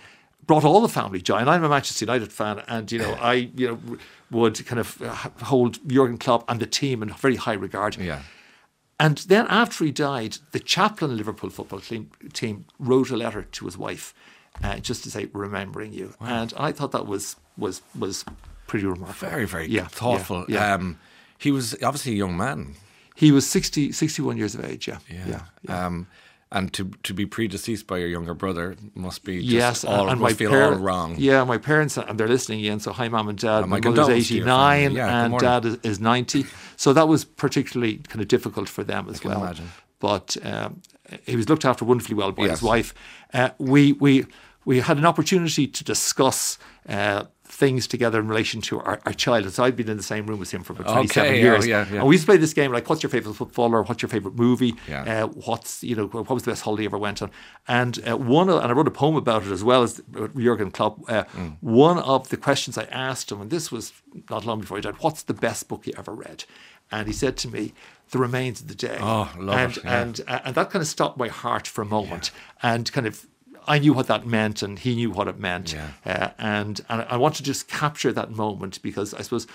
brought 0.45 0.65
all 0.65 0.81
the 0.81 0.89
family 0.89 1.21
joy. 1.21 1.37
And 1.37 1.49
I'm 1.49 1.63
a 1.63 1.69
Manchester 1.69 2.05
United 2.05 2.31
fan, 2.33 2.61
and 2.67 2.91
you 2.91 2.99
know, 2.99 3.13
I 3.21 3.33
you 3.55 3.67
know 3.67 3.97
would 4.31 4.65
kind 4.65 4.79
of 4.79 5.01
uh, 5.01 5.13
hold 5.45 5.79
Jurgen 5.87 6.17
Klopp 6.17 6.43
and 6.49 6.59
the 6.59 6.65
team 6.65 7.01
in 7.03 7.09
very 7.09 7.35
high 7.37 7.53
regard. 7.53 7.95
Yeah. 7.97 8.21
And 8.99 9.17
then 9.27 9.45
after 9.47 9.83
he 9.85 9.91
died, 9.91 10.37
the 10.51 10.59
chaplain 10.59 11.11
of 11.11 11.17
Liverpool 11.17 11.49
football 11.49 11.79
team, 11.79 12.65
wrote 12.79 13.09
a 13.09 13.17
letter 13.17 13.43
to 13.43 13.65
his 13.65 13.77
wife, 13.77 14.13
uh, 14.63 14.77
just 14.77 15.03
to 15.03 15.11
say 15.11 15.27
remembering 15.33 15.93
you. 15.93 16.13
And 16.19 16.53
I 16.57 16.71
thought 16.71 16.91
that 16.91 17.07
was 17.07 17.35
was 17.57 17.81
was 17.97 18.23
pretty 18.67 18.85
remarkable. 18.85 19.29
Very, 19.29 19.45
very 19.45 19.67
Yeah, 19.67 19.87
thoughtful. 19.87 20.45
yeah, 20.47 20.67
yeah. 20.69 20.73
Um, 20.75 20.99
he 21.37 21.51
was 21.51 21.73
obviously 21.83 22.13
a 22.13 22.15
young 22.15 22.37
man. 22.37 22.75
He 23.15 23.31
was 23.31 23.49
60, 23.49 23.91
61 23.91 24.37
years 24.37 24.55
of 24.55 24.65
age. 24.65 24.87
Yeah, 24.87 24.97
yeah. 25.09 25.41
yeah. 25.67 25.85
Um, 25.85 26.07
and 26.51 26.71
to 26.73 26.91
to 27.01 27.13
be 27.15 27.25
predeceased 27.25 27.87
by 27.87 27.97
your 27.97 28.07
younger 28.09 28.35
brother 28.35 28.75
must 28.93 29.23
be 29.23 29.39
just 29.39 29.51
yes, 29.51 29.83
all, 29.83 30.07
and 30.09 30.21
must 30.21 30.33
my 30.33 30.37
feel 30.37 30.51
parents, 30.51 30.77
all 30.77 30.83
wrong. 30.85 31.15
Yeah, 31.17 31.43
my 31.45 31.57
parents, 31.57 31.97
and 31.97 32.19
they're 32.19 32.27
listening 32.27 32.63
in. 32.63 32.79
So, 32.79 32.91
hi, 32.91 33.07
mom 33.09 33.27
and 33.27 33.39
dad. 33.39 33.61
And 33.61 33.69
my 33.71 33.79
my 33.79 33.89
mother's 33.89 34.05
condolences 34.05 34.27
to 34.27 34.35
your 34.35 34.45
family. 34.45 34.85
89 34.85 34.95
Yeah, 34.95 35.25
and 35.25 35.39
dad 35.39 35.65
is, 35.65 35.77
is 35.83 35.99
90. 35.99 36.45
So, 36.75 36.93
that 36.93 37.07
was 37.07 37.25
particularly 37.25 37.97
kind 38.07 38.21
of 38.21 38.27
difficult 38.27 38.69
for 38.69 38.83
them 38.83 39.09
as 39.09 39.23
well. 39.23 39.41
imagine. 39.41 39.69
But 39.99 40.37
um, 40.43 40.81
he 41.25 41.35
was 41.35 41.49
looked 41.49 41.65
after 41.65 41.85
wonderfully 41.85 42.15
well 42.15 42.31
by 42.31 42.43
Yes. 42.43 42.59
his 42.59 42.61
wife. 42.61 42.93
Uh, 43.33 43.49
we, 43.57 43.93
we, 43.93 44.25
we 44.65 44.79
had 44.81 44.97
an 44.97 45.05
opportunity 45.05 45.65
to 45.65 45.83
discuss. 45.83 46.59
Uh, 46.87 47.23
Things 47.45 47.87
together 47.87 48.19
in 48.19 48.27
relation 48.29 48.61
to 48.61 48.79
our, 48.79 49.01
our 49.05 49.13
child. 49.13 49.51
So 49.51 49.63
I'd 49.65 49.75
been 49.75 49.89
in 49.89 49.97
the 49.97 50.01
same 50.03 50.25
room 50.25 50.41
as 50.41 50.49
him 50.51 50.63
for 50.63 50.73
about 50.73 50.87
27 50.93 51.29
Okay, 51.29 51.39
oh, 51.39 51.43
years. 51.43 51.67
yeah, 51.67 51.85
yeah. 51.91 51.99
And 51.99 52.07
we 52.07 52.15
used 52.15 52.23
to 52.23 52.27
play 52.31 52.37
this 52.37 52.53
game 52.53 52.71
like, 52.71 52.89
what's 52.89 53.03
your 53.03 53.09
favourite 53.09 53.35
footballer? 53.35 53.83
What's 53.83 54.01
your 54.01 54.09
favourite 54.09 54.37
movie? 54.37 54.75
Yeah. 54.87 55.25
Uh, 55.25 55.27
what's 55.27 55.83
you 55.83 55.95
know 55.95 56.07
what 56.07 56.29
was 56.29 56.43
the 56.43 56.51
best 56.51 56.63
holiday 56.63 56.83
you 56.83 56.89
ever 56.89 56.97
went 56.97 57.21
on 57.21 57.29
and 57.67 57.99
uh, 58.09 58.15
one 58.17 58.49
of, 58.49 58.61
and 58.63 58.71
I 58.71 58.73
wrote 58.73 58.87
a 58.87 58.91
poem 58.91 59.15
about 59.15 59.43
it 59.43 59.51
as 59.51 59.63
well 59.63 59.83
as 59.83 60.01
Jurgen 60.37 60.71
Klopp 60.71 60.99
uh, 61.09 61.23
Mm. 61.35 61.57
one 61.61 61.99
of 61.99 62.29
the 62.29 62.37
questions 62.37 62.77
I 62.77 62.83
asked 62.85 63.31
him 63.31 63.41
and 63.41 63.49
this 63.51 63.71
was 63.71 63.91
not 64.29 64.45
long 64.45 64.61
before 64.61 64.77
he 64.77 64.81
died 64.81 64.95
what's 64.99 65.23
the 65.23 65.33
best 65.33 65.67
book 65.67 65.85
you 65.85 65.93
ever 65.97 66.13
read 66.13 66.45
and 66.91 67.07
he 67.07 67.13
said 67.13 67.35
to 67.37 67.47
me 67.49 67.73
The 68.11 68.19
Remains 68.19 68.61
of 68.61 68.67
the 68.67 68.75
Day 68.75 68.97
Oh, 68.99 69.31
love 69.37 69.57
and, 69.57 69.77
it, 69.77 69.83
yeah. 69.83 70.01
and 70.01 70.21
uh, 70.27 70.39
and 70.45 70.55
that 70.55 70.69
kind 70.71 70.81
of 70.81 70.87
stopped 70.87 71.17
my 71.17 71.27
heart 71.27 71.67
for 71.67 71.81
a 71.81 71.85
moment 71.85 72.31
and 72.61 72.91
kind 72.91 73.05
of 73.07 73.27
I 73.67 73.79
knew 73.79 73.93
what 73.93 74.07
that 74.07 74.25
meant 74.25 74.61
and 74.61 74.77
he 74.79 74.95
knew 74.95 75.11
what 75.11 75.27
it 75.27 75.39
meant 75.39 75.73
Yeah. 75.73 75.89
uh, 76.05 76.29
and 76.37 76.81
and 76.89 77.05
I 77.09 77.17
want 77.17 77.35
to 77.35 77.43
just 77.43 77.67
capture 77.67 78.11
that 78.13 78.31
moment 78.31 78.81
because 78.81 79.13
I 79.13 79.21
suppose 79.21 79.47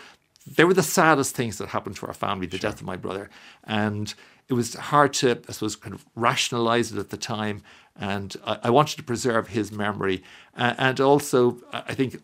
they 0.46 0.64
were 0.64 0.74
the 0.74 0.82
saddest 0.82 1.34
things 1.36 1.58
that 1.58 1.68
happened 1.68 1.96
to 1.96 2.06
our 2.06 2.14
family, 2.14 2.46
the 2.46 2.58
death 2.58 2.80
of 2.80 2.86
my 2.86 2.96
brother. 2.96 3.28
And 3.64 4.14
it 4.48 4.54
was 4.54 4.74
hard 4.74 5.12
to, 5.14 5.42
I 5.48 5.52
suppose, 5.52 5.76
kind 5.76 5.94
of 5.94 6.06
rationalize 6.14 6.90
it 6.90 6.98
at 6.98 7.10
the 7.10 7.18
time. 7.18 7.62
And 7.96 8.34
I, 8.46 8.58
I 8.64 8.70
wanted 8.70 8.96
to 8.96 9.02
preserve 9.02 9.48
his 9.48 9.70
memory. 9.70 10.22
Uh, 10.56 10.72
and 10.78 11.00
also, 11.00 11.58
I 11.72 11.92
think 11.94 12.22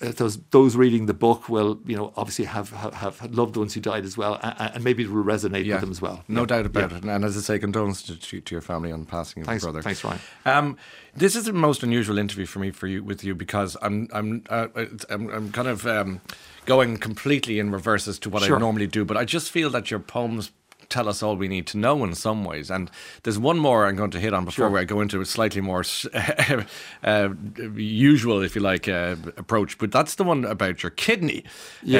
those 0.00 0.38
those 0.50 0.76
reading 0.76 1.06
the 1.06 1.14
book 1.14 1.48
will, 1.48 1.80
you 1.86 1.96
know, 1.96 2.12
obviously 2.16 2.44
have 2.46 2.70
have, 2.70 2.94
have 2.94 3.34
loved 3.34 3.56
ones 3.56 3.74
who 3.74 3.80
died 3.80 4.04
as 4.04 4.16
well, 4.16 4.38
and, 4.42 4.74
and 4.74 4.84
maybe 4.84 5.04
it 5.04 5.10
will 5.10 5.24
resonate 5.24 5.68
with 5.70 5.80
them 5.80 5.90
as 5.90 6.00
well. 6.02 6.22
No 6.28 6.40
Yeah. 6.42 6.46
doubt 6.46 6.66
about 6.66 6.90
Yeah. 6.90 6.98
it. 6.98 7.04
And 7.04 7.24
as 7.24 7.36
I 7.36 7.40
say, 7.40 7.58
condolences 7.58 8.18
to, 8.18 8.40
to, 8.40 8.54
your 8.54 8.60
family 8.62 8.92
on 8.92 9.04
passing 9.06 9.42
of 9.42 9.46
Thanks- 9.46 9.62
your 9.64 9.72
brother. 9.72 9.82
thanks, 9.82 10.04
Ryan. 10.04 10.20
Um, 10.46 10.76
this 11.16 11.34
is 11.36 11.44
the 11.44 11.52
most 11.52 11.82
unusual 11.82 12.18
interview 12.18 12.46
for 12.46 12.58
me 12.58 12.70
for 12.70 12.86
you 12.86 13.02
with 13.02 13.24
you 13.24 13.34
because 13.34 13.76
I'm 13.82 14.08
I'm 14.12 14.44
uh, 14.48 14.68
I'm, 15.08 15.28
I'm 15.30 15.52
kind 15.52 15.68
of 15.68 15.86
um, 15.86 16.20
going 16.66 16.96
completely 16.98 17.58
in 17.58 17.70
reverse 17.70 18.06
as 18.06 18.18
to 18.20 18.30
what 18.30 18.42
Sure. 18.42 18.56
I 18.56 18.60
normally 18.60 18.86
do. 18.86 19.04
But 19.04 19.16
I 19.16 19.24
just 19.24 19.50
feel 19.50 19.70
that 19.70 19.90
your 19.90 20.00
poems 20.00 20.52
tell 20.90 21.08
us 21.08 21.22
all 21.22 21.36
we 21.36 21.48
need 21.48 21.66
to 21.68 21.78
know 21.78 22.04
in 22.04 22.14
some 22.14 22.44
ways. 22.44 22.70
And 22.70 22.90
there's 23.22 23.38
one 23.38 23.58
more 23.58 23.86
I'm 23.86 23.96
going 23.96 24.10
to 24.10 24.20
hit 24.20 24.34
on 24.34 24.44
before 24.44 24.68
Sure. 24.68 24.78
I 24.78 24.84
go 24.84 25.00
into 25.00 25.20
a 25.20 25.24
slightly 25.26 25.60
more 25.60 25.84
uh, 27.04 27.28
usual, 27.74 28.42
if 28.42 28.54
you 28.54 28.60
like, 28.60 28.88
uh, 28.88 29.16
approach. 29.36 29.78
But 29.78 29.92
that's 29.92 30.16
the 30.16 30.24
one 30.24 30.44
about 30.44 30.82
your 30.82 30.90
kidney. 30.90 31.44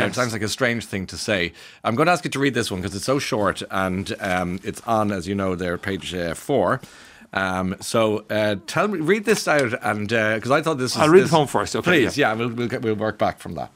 Uh, 0.03 0.07
it 0.07 0.15
sounds 0.15 0.33
like 0.33 0.43
a 0.43 0.49
strange 0.49 0.85
thing 0.85 1.07
to 1.07 1.17
say. 1.17 1.53
I'm 1.85 1.95
going 1.95 2.07
to 2.07 2.13
ask 2.13 2.25
you 2.25 2.31
to 2.31 2.39
read 2.39 2.55
this 2.55 2.71
one 2.71 2.81
because 2.81 2.95
it's 2.95 3.05
so 3.05 3.19
short 3.19 3.63
and 3.71 4.15
um, 4.21 4.61
it's 4.65 4.81
on, 4.83 5.13
as 5.13 5.27
you 5.27 5.35
know, 5.35 5.55
there, 5.55 5.79
page 5.79 6.13
uh, 6.15 6.35
four. 6.35 6.81
Um, 7.33 7.77
so 7.81 8.25
uh, 8.29 8.57
tell 8.67 8.89
me, 8.89 8.99
read 8.99 9.25
this 9.25 9.47
out, 9.47 9.73
and 9.85 10.09
because 10.09 10.51
I 10.51 10.63
thought 10.63 10.79
this. 10.79 10.97
Was, 10.97 11.03
I'll 11.05 11.09
read 11.09 11.23
this, 11.23 11.31
the 11.31 11.37
poem 11.37 11.47
first, 11.47 11.77
okay, 11.77 11.91
please. 12.03 12.19
Yeah, 12.19 12.33
we'll, 12.35 12.49
we'll 12.49 12.69
get, 12.69 12.83
we'll 12.83 12.97
work 12.97 13.19
back 13.19 13.39
from 13.39 13.55
that. 13.55 13.71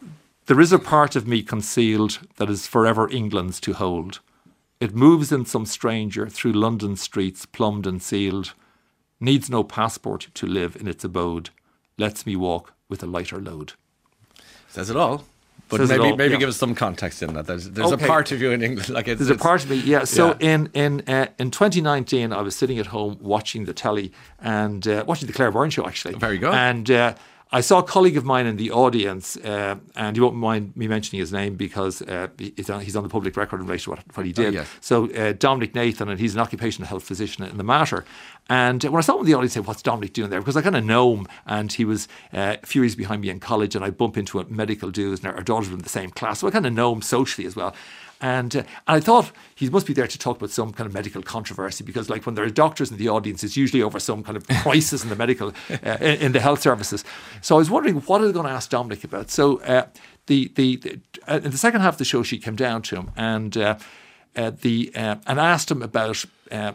There 0.46 0.60
is 0.60 0.72
a 0.72 0.78
part 0.78 1.16
of 1.16 1.26
me 1.26 1.42
concealed 1.42 2.18
that 2.36 2.50
is 2.50 2.66
forever 2.66 3.08
England's 3.10 3.60
to 3.60 3.72
hold. 3.72 4.20
It 4.84 4.94
moves 4.94 5.32
in 5.32 5.46
some 5.46 5.64
stranger 5.64 6.28
through 6.28 6.52
London 6.52 6.94
streets, 6.96 7.46
plumbed 7.46 7.86
and 7.86 8.02
sealed. 8.02 8.52
Needs 9.18 9.48
no 9.48 9.64
passport 9.64 10.28
to 10.34 10.46
live 10.46 10.76
in 10.76 10.86
its 10.86 11.02
abode. 11.04 11.48
Lets 11.96 12.26
me 12.26 12.36
walk 12.36 12.74
with 12.90 13.02
a 13.02 13.06
lighter 13.06 13.40
load. 13.40 13.72
Says 14.68 14.90
it 14.90 14.96
all. 14.96 15.24
But 15.70 15.78
Says 15.78 15.88
maybe 15.88 16.02
all, 16.10 16.16
maybe 16.16 16.34
yeah. 16.34 16.40
give 16.40 16.50
us 16.50 16.58
some 16.58 16.74
context 16.74 17.22
in 17.22 17.32
that. 17.32 17.46
There's, 17.46 17.70
there's 17.70 17.92
Okay. 17.92 18.04
a 18.04 18.08
part 18.08 18.30
of 18.30 18.42
you 18.42 18.50
in 18.50 18.62
England 18.62 18.90
like 18.90 19.08
it's, 19.08 19.18
There's 19.20 19.30
a 19.30 19.42
part 19.42 19.64
of 19.64 19.70
me, 19.70 19.76
yeah. 19.76 20.04
So 20.04 20.36
Yeah. 20.38 20.52
in 20.52 20.70
in 20.74 21.02
uh, 21.08 21.28
in 21.38 21.50
2019, 21.50 22.34
I 22.34 22.42
was 22.42 22.54
sitting 22.54 22.78
at 22.78 22.86
home 22.88 23.16
watching 23.22 23.64
the 23.64 23.72
telly 23.72 24.12
and 24.38 24.86
uh, 24.86 25.04
watching 25.06 25.26
the 25.28 25.32
Claire 25.32 25.50
Byrne 25.50 25.70
show 25.70 25.86
actually. 25.86 26.14
Very 26.16 26.36
good. 26.36 26.52
And 26.52 26.90
uh, 26.90 27.14
I 27.52 27.60
saw 27.60 27.78
a 27.78 27.82
colleague 27.82 28.16
of 28.16 28.24
mine 28.24 28.46
in 28.46 28.56
the 28.56 28.72
audience, 28.72 29.36
uh, 29.36 29.76
and 29.94 30.16
you 30.16 30.24
won't 30.24 30.34
mind 30.34 30.76
me 30.76 30.88
mentioning 30.88 31.20
his 31.20 31.32
name 31.32 31.54
because 31.54 32.02
uh, 32.02 32.28
he's, 32.36 32.68
on, 32.68 32.80
he's 32.80 32.96
on 32.96 33.04
the 33.04 33.08
public 33.08 33.36
record 33.36 33.60
in 33.60 33.66
relation 33.66 33.84
to 33.84 33.90
what, 33.90 34.16
what 34.16 34.26
he 34.26 34.32
did. 34.32 34.54
yes. 34.54 34.68
So 34.80 35.08
uh, 35.12 35.34
Dominic 35.38 35.74
Nathan, 35.74 36.08
and 36.08 36.18
he's 36.18 36.34
an 36.34 36.40
occupational 36.40 36.88
health 36.88 37.04
physician 37.04 37.44
in 37.44 37.56
the 37.56 37.62
Mater. 37.62 38.04
And 38.50 38.82
when 38.82 38.96
I 38.96 39.00
saw 39.00 39.14
him 39.14 39.20
in 39.20 39.26
the 39.26 39.34
audience, 39.34 39.52
I 39.52 39.60
said, 39.60 39.66
"What's 39.66 39.82
Dominic 39.82 40.12
doing 40.12 40.30
there?" 40.30 40.40
Because 40.40 40.56
I 40.56 40.62
kind 40.62 40.76
of 40.76 40.84
know 40.84 41.16
him, 41.16 41.26
and 41.46 41.72
he 41.72 41.84
was 41.84 42.08
uh, 42.32 42.56
a 42.62 42.66
few 42.66 42.82
years 42.82 42.96
behind 42.96 43.22
me 43.22 43.30
in 43.30 43.40
college, 43.40 43.74
and 43.76 43.84
I 43.84 43.90
bump 43.90 44.16
into 44.16 44.40
a 44.40 44.44
medical 44.46 44.90
dudes, 44.90 45.22
and 45.22 45.32
our 45.32 45.42
daughters 45.42 45.70
were 45.70 45.76
in 45.76 45.82
the 45.82 45.88
same 45.88 46.10
class, 46.10 46.40
so 46.40 46.48
I 46.48 46.50
kind 46.50 46.66
of 46.66 46.72
know 46.72 46.92
him 46.92 47.02
socially 47.02 47.46
as 47.46 47.56
well. 47.56 47.74
And, 48.24 48.56
uh, 48.56 48.60
and 48.60 48.68
I 48.86 49.00
thought 49.00 49.32
he 49.54 49.68
must 49.68 49.86
be 49.86 49.92
there 49.92 50.06
to 50.06 50.18
talk 50.18 50.38
about 50.38 50.48
some 50.48 50.72
kind 50.72 50.86
of 50.86 50.94
medical 50.94 51.22
controversy 51.22 51.84
because, 51.84 52.08
like, 52.08 52.24
when 52.24 52.34
there 52.34 52.44
are 52.46 52.48
doctors 52.48 52.90
in 52.90 52.96
the 52.96 53.10
audience, 53.10 53.44
it's 53.44 53.54
usually 53.54 53.82
over 53.82 54.00
some 54.00 54.24
kind 54.24 54.34
of 54.34 54.48
crisis 54.62 55.02
in 55.02 55.10
the 55.10 55.16
medical, 55.16 55.52
uh, 55.70 55.98
in, 56.00 56.16
in 56.20 56.32
the 56.32 56.40
health 56.40 56.62
services. 56.62 57.04
So 57.42 57.56
I 57.56 57.58
was 57.58 57.68
wondering 57.68 57.96
what 57.96 58.22
are 58.22 58.26
they 58.26 58.32
going 58.32 58.46
to 58.46 58.52
ask 58.52 58.70
Dominic 58.70 59.04
about. 59.04 59.30
So 59.30 59.60
uh, 59.60 59.88
the 60.24 60.50
the, 60.54 60.76
the 60.76 61.00
uh, 61.28 61.40
in 61.44 61.50
the 61.50 61.58
second 61.58 61.82
half 61.82 61.94
of 61.94 61.98
the 61.98 62.06
show, 62.06 62.22
she 62.22 62.38
came 62.38 62.56
down 62.56 62.80
to 62.82 62.96
him 62.96 63.10
and 63.14 63.54
uh, 63.58 63.76
uh, 64.34 64.52
the 64.58 64.90
and 64.94 65.20
asked 65.26 65.70
him 65.70 65.82
about. 65.82 66.24
Uh, 66.50 66.72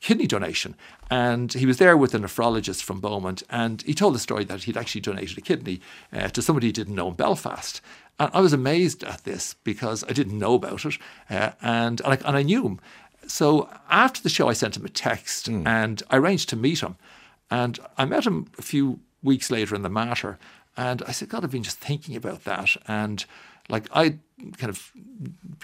kidney 0.00 0.26
donation. 0.26 0.74
And 1.10 1.52
he 1.52 1.66
was 1.66 1.76
there 1.76 1.98
with 1.98 2.14
a 2.14 2.18
nephrologist 2.18 2.82
from 2.82 2.98
Beaumont, 2.98 3.42
and 3.50 3.82
he 3.82 3.92
told 3.92 4.14
the 4.14 4.18
story 4.18 4.42
that 4.44 4.62
he'd 4.62 4.76
actually 4.76 5.02
donated 5.02 5.36
a 5.36 5.42
kidney 5.42 5.82
uh, 6.14 6.28
to 6.28 6.40
somebody 6.40 6.68
he 6.68 6.72
didn't 6.72 6.94
know 6.94 7.08
in 7.08 7.14
Belfast. 7.14 7.82
And 8.18 8.30
I 8.32 8.40
was 8.40 8.52
amazed 8.52 9.04
at 9.04 9.24
this 9.24 9.54
because 9.64 10.04
I 10.04 10.12
didn't 10.12 10.38
know 10.38 10.54
about 10.54 10.84
it, 10.84 10.98
uh, 11.30 11.50
and, 11.60 12.00
I, 12.04 12.14
and 12.14 12.36
I 12.36 12.42
knew 12.42 12.64
him. 12.64 12.80
So 13.26 13.68
after 13.90 14.22
the 14.22 14.28
show, 14.28 14.48
I 14.48 14.52
sent 14.52 14.76
him 14.76 14.84
a 14.84 14.88
text 14.88 15.48
and 15.48 16.02
I 16.10 16.16
arranged 16.16 16.48
to 16.50 16.56
meet 16.56 16.80
him. 16.80 16.96
And 17.50 17.78
I 17.98 18.04
met 18.04 18.26
him 18.26 18.46
a 18.58 18.62
few 18.62 19.00
weeks 19.22 19.50
later 19.50 19.74
in 19.74 19.82
the 19.82 19.88
Mater, 19.88 20.38
and 20.76 21.02
I 21.06 21.12
said, 21.12 21.28
God, 21.28 21.44
I've 21.44 21.50
been 21.50 21.62
just 21.62 21.78
thinking 21.78 22.16
about 22.16 22.44
that. 22.44 22.76
And 22.86 23.24
like 23.68 23.86
I 23.92 24.18
kind 24.58 24.70
of 24.70 24.92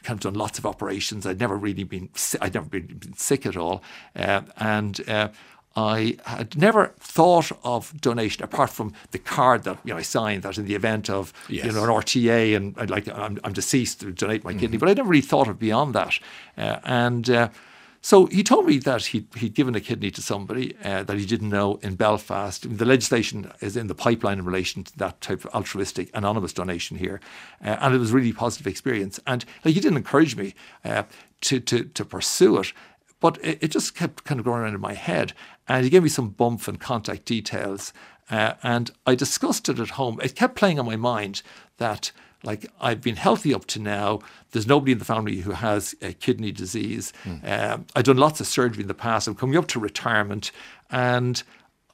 kind 0.02 0.16
of 0.16 0.21
done 0.21 0.35
lots 0.35 0.59
of 0.59 0.66
operations. 0.66 1.26
I'd 1.26 1.40
never 1.40 1.56
really 1.56 1.85
been 1.85 2.09
I'd 2.40 2.54
never 2.54 2.66
been, 2.66 2.87
been 2.87 3.14
sick 3.14 3.47
at 3.47 3.56
all, 3.56 3.82
uh, 4.16 4.42
and 4.56 5.09
uh, 5.09 5.28
I 5.76 6.16
had 6.24 6.56
never 6.56 6.92
thought 6.98 7.50
of 7.64 7.92
donation 8.00 8.44
apart 8.44 8.70
from 8.70 8.92
the 9.10 9.18
card 9.18 9.64
that 9.64 9.78
you 9.84 9.92
know 9.92 9.98
I 9.98 10.02
signed 10.02 10.42
that 10.42 10.58
in 10.58 10.66
the 10.66 10.74
event 10.74 11.08
of 11.10 11.32
you 11.66 11.72
know 11.72 11.84
an 11.84 11.90
RTA 11.90 12.56
and 12.56 12.74
I'd 12.78 12.90
like 12.90 13.08
I'm, 13.08 13.38
I'm 13.44 13.52
deceased 13.52 14.00
to 14.00 14.12
donate 14.12 14.44
my 14.44 14.52
kidney, 14.54 14.78
but 14.78 14.88
I 14.88 14.94
never 14.94 15.08
really 15.08 15.22
thought 15.22 15.48
of 15.48 15.58
beyond 15.58 15.94
that, 15.94 16.18
uh, 16.58 16.78
and. 16.84 17.28
Uh, 17.30 17.48
So 18.04 18.26
he 18.26 18.42
told 18.42 18.66
me 18.66 18.78
that 18.78 19.04
he'd, 19.12 19.28
he'd 19.36 19.54
given 19.54 19.76
a 19.76 19.80
kidney 19.80 20.10
to 20.10 20.20
somebody 20.20 20.74
uh, 20.84 21.04
that 21.04 21.16
he 21.16 21.24
didn't 21.24 21.50
know 21.50 21.78
in 21.82 21.94
Belfast. 21.94 22.66
The 22.78 22.84
legislation 22.84 23.52
is 23.60 23.76
in 23.76 23.86
the 23.86 23.94
pipeline 23.94 24.40
in 24.40 24.44
relation 24.44 24.82
to 24.82 24.98
that 24.98 25.20
type 25.20 25.44
of 25.44 25.54
altruistic 25.54 26.10
anonymous 26.12 26.52
donation 26.52 26.98
here, 26.98 27.20
uh, 27.64 27.76
and 27.80 27.94
it 27.94 27.98
was 27.98 28.10
a 28.10 28.14
really 28.14 28.32
positive 28.32 28.66
experience. 28.66 29.20
And 29.24 29.44
like, 29.64 29.74
he 29.74 29.80
didn't 29.80 29.98
encourage 29.98 30.34
me 30.34 30.54
uh, 30.84 31.04
to, 31.42 31.60
to 31.60 31.84
to 31.94 32.04
pursue 32.04 32.58
it, 32.60 32.72
but 33.22 33.42
it, 33.42 33.58
it, 33.62 33.68
just 33.70 33.94
kept 33.94 34.24
kind 34.24 34.38
of 34.38 34.44
going 34.44 34.60
around 34.60 34.74
in 34.74 34.80
my 34.80 34.92
head. 34.92 35.32
And 35.66 35.84
he 35.84 35.90
gave 35.90 36.02
me 36.02 36.10
some 36.10 36.28
bump 36.28 36.68
and 36.68 36.78
contact 36.78 37.24
details, 37.24 37.94
uh, 38.30 38.54
and 38.62 38.90
I 39.06 39.14
discussed 39.14 39.70
it 39.70 39.78
at 39.78 39.90
home. 39.90 40.20
It 40.22 40.34
kept 40.34 40.56
playing 40.56 40.78
on 40.78 40.84
my 40.84 40.96
mind 40.96 41.40
that 41.78 42.12
like 42.44 42.66
I've 42.80 43.00
been 43.00 43.16
healthy 43.16 43.54
up 43.54 43.66
to 43.66 43.78
now. 43.78 44.20
There's 44.50 44.66
nobody 44.66 44.92
in 44.92 44.98
the 44.98 45.04
family 45.04 45.36
who 45.36 45.52
has 45.52 45.94
a 46.02 46.12
kidney 46.12 46.50
disease. 46.50 47.12
Mm. 47.24 47.48
Um, 47.48 47.86
I've 47.94 48.04
done 48.04 48.16
lots 48.16 48.40
of 48.40 48.46
surgery 48.46 48.82
in 48.82 48.88
the 48.88 48.94
past. 48.94 49.28
I'm 49.28 49.34
coming 49.36 49.56
up 49.56 49.68
to 49.68 49.80
retirement, 49.80 50.50
and 50.90 51.42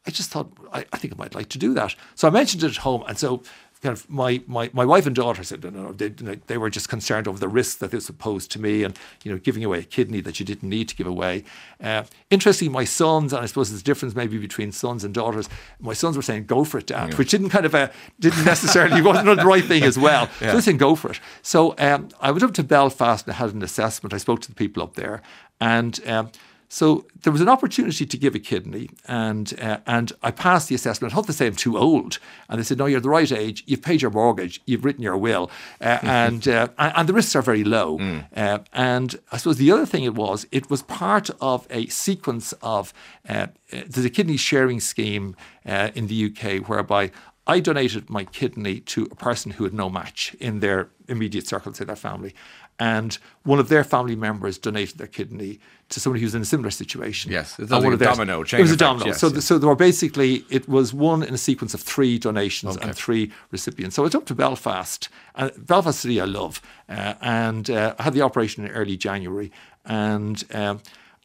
I 0.06 0.10
just 0.10 0.30
thought 0.30 0.50
I, 0.72 0.86
I, 0.92 0.96
think 0.96 1.12
I 1.12 1.16
might 1.16 1.34
like 1.34 1.50
to 1.50 1.58
do 1.58 1.74
that. 1.74 1.94
So 2.14 2.26
I 2.26 2.30
mentioned 2.30 2.62
it 2.62 2.70
at 2.70 2.76
home, 2.78 3.04
and 3.06 3.18
so 3.18 3.42
kind 3.82 3.92
of 3.92 4.08
my, 4.10 4.42
my, 4.46 4.70
my 4.72 4.84
wife 4.84 5.06
and 5.06 5.14
daughter 5.14 5.44
said 5.44 5.62
no, 5.62 5.70
no, 5.70 5.92
they, 5.92 6.08
they 6.08 6.58
were 6.58 6.70
just 6.70 6.88
concerned 6.88 7.28
over 7.28 7.38
the 7.38 7.48
risks 7.48 7.76
that 7.76 7.90
this 7.90 8.08
would 8.08 8.18
pose 8.18 8.48
to 8.48 8.60
me 8.60 8.82
and 8.82 8.98
you 9.22 9.30
know 9.30 9.38
giving 9.38 9.64
away 9.64 9.80
a 9.80 9.84
kidney 9.84 10.20
that 10.20 10.40
you 10.40 10.46
didn't 10.46 10.68
need 10.68 10.88
to 10.88 10.96
give 10.96 11.06
away. 11.06 11.44
Uh, 11.80 12.02
interestingly, 12.30 12.72
my 12.72 12.84
sons 12.84 13.32
and 13.32 13.42
I 13.42 13.46
suppose 13.46 13.70
there's 13.70 13.82
a 13.82 13.84
difference 13.84 14.14
maybe 14.14 14.38
between 14.38 14.72
sons 14.72 15.04
and 15.04 15.14
daughters. 15.14 15.48
My 15.80 15.92
sons 15.92 16.16
were 16.16 16.22
saying 16.22 16.46
go 16.46 16.64
for 16.64 16.78
it, 16.78 16.86
Dad, 16.86 17.10
yeah. 17.10 17.16
which 17.16 17.30
didn't 17.30 17.50
kind 17.50 17.66
of 17.66 17.74
uh, 17.74 17.88
didn't 18.18 18.44
necessarily 18.44 19.00
wasn't 19.08 19.26
the 19.26 19.44
right 19.44 19.64
thing 19.64 19.82
as 19.82 19.98
well. 19.98 20.28
Yeah. 20.40 20.50
So 20.50 20.56
they 20.56 20.60
said 20.62 20.78
go 20.78 20.94
for 20.94 21.10
it. 21.10 21.20
So 21.42 21.74
um, 21.78 22.08
I 22.20 22.30
went 22.30 22.42
up 22.44 22.54
to 22.54 22.62
Belfast 22.62 23.26
and 23.26 23.34
I 23.34 23.36
had 23.36 23.54
an 23.54 23.62
assessment. 23.62 24.14
I 24.14 24.18
spoke 24.18 24.40
to 24.42 24.48
the 24.48 24.54
people 24.54 24.82
up 24.82 24.94
there 24.94 25.22
and. 25.60 25.98
Um, 26.06 26.30
so 26.68 27.06
there 27.22 27.32
was 27.32 27.40
an 27.40 27.48
opportunity 27.48 28.04
to 28.04 28.16
give 28.18 28.34
a 28.34 28.38
kidney, 28.38 28.90
and 29.06 29.58
uh, 29.60 29.78
and 29.86 30.12
I 30.22 30.30
passed 30.30 30.68
the 30.68 30.74
assessment. 30.74 31.12
I 31.12 31.16
thought 31.16 31.26
they 31.26 31.32
say 31.32 31.46
I'm 31.46 31.56
too 31.56 31.78
old, 31.78 32.18
and 32.48 32.58
they 32.58 32.62
said, 32.62 32.76
"No, 32.76 32.84
you're 32.84 33.00
the 33.00 33.08
right 33.08 33.30
age. 33.32 33.64
You've 33.66 33.80
paid 33.80 34.02
your 34.02 34.10
mortgage. 34.10 34.60
You've 34.66 34.84
written 34.84 35.02
your 35.02 35.16
will, 35.16 35.50
uh, 35.80 35.98
and 36.02 36.46
uh, 36.46 36.68
and 36.78 37.08
the 37.08 37.14
risks 37.14 37.34
are 37.34 37.42
very 37.42 37.64
low." 37.64 37.98
Mm. 37.98 38.64
and 38.72 39.18
I 39.32 39.38
suppose 39.38 39.56
the 39.56 39.72
other 39.72 39.86
thing 39.86 40.04
it 40.04 40.14
was, 40.14 40.46
it 40.52 40.68
was 40.68 40.82
part 40.82 41.30
of 41.40 41.66
a 41.70 41.86
sequence 41.86 42.52
of 42.60 42.92
uh, 43.28 43.32
uh, 43.32 43.46
there's 43.88 44.04
a 44.04 44.10
kidney 44.10 44.36
sharing 44.36 44.80
scheme 44.80 45.36
in 45.64 46.06
the 46.06 46.26
UK 46.26 46.68
whereby 46.68 47.10
I 47.46 47.60
donated 47.60 48.10
my 48.10 48.24
kidney 48.24 48.80
to 48.80 49.08
a 49.10 49.14
person 49.14 49.52
who 49.52 49.64
had 49.64 49.72
no 49.72 49.88
match 49.88 50.34
in 50.38 50.60
their 50.60 50.90
immediate 51.08 51.46
circle, 51.46 51.72
say 51.72 51.86
their 51.86 51.96
family 51.96 52.34
and 52.78 53.18
one 53.42 53.58
of 53.58 53.68
their 53.68 53.84
family 53.84 54.16
members 54.16 54.58
donated 54.58 54.98
their 54.98 55.06
kidney 55.06 55.58
to 55.88 56.00
somebody 56.00 56.22
who's 56.22 56.34
in 56.34 56.42
a 56.42 56.44
similar 56.44 56.70
situation. 56.70 57.32
Yes, 57.32 57.58
it 57.58 57.62
was 57.62 57.70
a 57.70 57.96
domino. 57.96 58.42
it 58.42 58.60
was 58.60 58.72
a 58.72 58.76
domino. 58.76 59.06
Yes, 59.06 59.20
so, 59.20 59.28
yes. 59.28 59.44
so 59.44 59.58
there 59.58 59.68
were 59.68 59.74
basically 59.74 60.44
it 60.50 60.68
was 60.68 60.92
one 60.92 61.22
in 61.22 61.34
a 61.34 61.38
sequence 61.38 61.74
of 61.74 61.80
three 61.80 62.18
donations 62.18 62.76
okay. 62.76 62.86
and 62.86 62.96
three 62.96 63.32
recipients. 63.50 63.96
So 63.96 64.04
it's 64.04 64.14
up 64.14 64.26
to 64.26 64.34
Belfast, 64.34 65.08
and 65.34 65.50
Belfast 65.66 65.98
City 65.98 66.20
I 66.20 66.26
love, 66.26 66.60
uh, 66.88 67.14
and 67.20 67.70
uh, 67.70 67.94
I 67.98 68.02
had 68.04 68.14
the 68.14 68.22
operation 68.22 68.64
in 68.64 68.70
early 68.72 68.96
January, 68.96 69.50
and. 69.84 70.42
Um, 70.52 70.80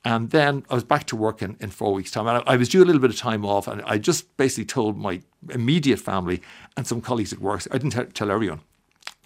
and 0.05 0.31
then 0.31 0.65
I 0.69 0.75
was 0.75 0.83
back 0.83 1.05
to 1.07 1.15
work 1.15 1.41
in, 1.41 1.55
in 1.61 1.69
four 1.69 1.93
weeks' 1.93 2.11
time. 2.11 2.27
And 2.27 2.43
I, 2.45 2.53
I, 2.53 2.55
was 2.57 2.67
due 2.67 2.83
a 2.83 2.85
little 2.85 2.99
bit 2.99 3.09
of 3.09 3.15
time 3.15 3.45
off, 3.45 3.69
and 3.69 3.81
I 3.83 3.97
just 3.97 4.35
basically 4.35 4.65
told 4.65 4.97
my 4.97 5.21
immediate 5.49 5.99
family 5.99 6.41
and 6.75 6.85
some 6.85 6.99
colleagues 6.99 7.31
at 7.31 7.39
work. 7.39 7.65
I 7.71 7.77
didn't 7.77 7.91
t- 7.91 8.11
tell 8.11 8.29
everyone 8.29 8.59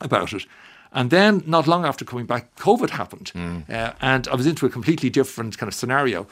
about 0.02 0.34
it. 0.34 0.46
And 0.92 1.10
then, 1.10 1.44
not 1.46 1.68
long 1.68 1.86
after 1.86 2.06
coming 2.06 2.26
back, 2.26 2.56
COVID 2.56 2.92
happened. 2.92 3.32
Mm. 3.36 3.70
Uh, 3.70 3.94
and 4.02 4.28
I 4.28 4.36
was 4.36 4.48
into 4.48 4.66
a 4.66 4.70
completely 4.70 5.10
different 5.10 5.58
kind 5.58 5.68
of 5.68 5.74
scenario. 5.76 6.28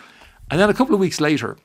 And 0.49 0.59
then 0.59 0.69
a 0.69 0.73
couple 0.73 0.93
of 0.93 1.01
weeks 1.01 1.19
later, 1.19 1.57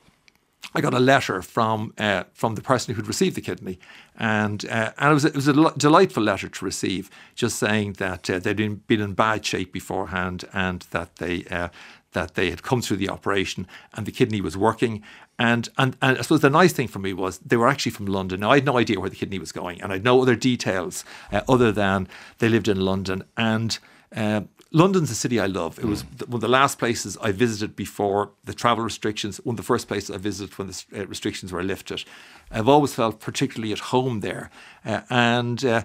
I 0.75 0.81
got 0.81 0.95
a 0.95 1.01
letter 1.01 1.43
from 1.43 1.93
uh, 1.99 2.25
from 2.33 2.55
the 2.55 2.63
person 2.63 2.95
who'd 2.95 3.09
received 3.09 3.35
the 3.35 3.41
kidney, 3.41 3.79
and 4.17 4.65
uh, 4.67 4.93
and 4.99 5.11
it 5.11 5.15
was 5.15 5.25
it 5.25 5.35
was 5.35 5.49
a 5.49 5.73
delightful 5.77 6.23
letter 6.23 6.49
to 6.49 6.65
receive, 6.65 7.11
just 7.35 7.59
saying 7.59 7.95
that 7.95 8.31
uh, 8.31 8.39
they'd 8.39 8.57
been, 8.57 8.77
been 8.87 9.01
in 9.01 9.15
bad 9.15 9.45
shape 9.45 9.73
beforehand, 9.73 10.45
and 10.53 10.83
that 10.91 11.17
they 11.17 11.45
uh, 11.51 11.69
that 12.13 12.35
they 12.35 12.51
had 12.51 12.63
come 12.63 12.83
through 12.83 12.97
the 12.97 13.09
operation 13.09 13.67
and 13.95 14.07
the 14.07 14.13
kidney 14.13 14.41
was 14.41 14.57
working. 14.57 15.03
And, 15.41 15.71
and, 15.79 15.97
and 16.03 16.19
I 16.19 16.21
suppose 16.21 16.41
the 16.41 16.51
nice 16.51 16.75
thing 16.75 16.87
for 16.87 16.99
me 16.99 17.15
was 17.15 17.39
they 17.39 17.57
were 17.57 17.67
actually 17.67 17.93
from 17.93 18.05
London. 18.05 18.41
Now, 18.41 18.51
I 18.51 18.57
had 18.57 18.67
no 18.67 18.77
idea 18.77 19.01
where 19.01 19.09
the 19.09 19.17
kidney 19.17 19.39
was 19.39 19.53
going, 19.53 19.81
and 19.81 19.91
I 19.91 19.95
had 19.95 20.05
no 20.05 20.21
other 20.21 20.37
details 20.37 21.03
uh, 21.33 21.41
other 21.49 21.73
than 21.73 22.09
they 22.39 22.51
lived 22.51 22.69
in 22.69 22.79
London. 22.79 23.25
And 23.39 23.79
uh, 24.15 24.43
London's 24.71 25.11
a 25.11 25.15
city 25.15 25.41
I 25.41 25.47
love. 25.47 25.79
It 25.79 25.87
was 25.87 26.03
one 26.27 26.35
of 26.35 26.41
the 26.43 26.49
last 26.49 26.79
places 26.79 27.17
I 27.23 27.33
visited 27.33 27.75
before 27.75 28.33
the 28.45 28.53
travel 28.53 28.85
restrictions, 28.85 29.39
one 29.39 29.55
of 29.55 29.57
the 29.57 29.63
first 29.63 29.89
places 29.89 30.11
I 30.15 30.19
visited 30.19 30.59
when 30.59 30.69
the 30.69 30.85
uh, 30.95 31.07
restrictions 31.07 31.53
were 31.53 31.63
lifted. 31.63 32.05
I've 32.51 32.69
always 32.69 32.93
felt 32.93 33.19
particularly 33.19 33.73
at 33.73 33.79
home 33.79 34.21
there. 34.21 34.51
Uh, 34.85 35.01
and 35.09 35.65
uh, 35.65 35.83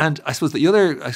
and 0.00 0.20
I 0.24 0.32
suppose 0.32 0.52
the 0.52 0.66
other, 0.66 1.02
I, 1.04 1.12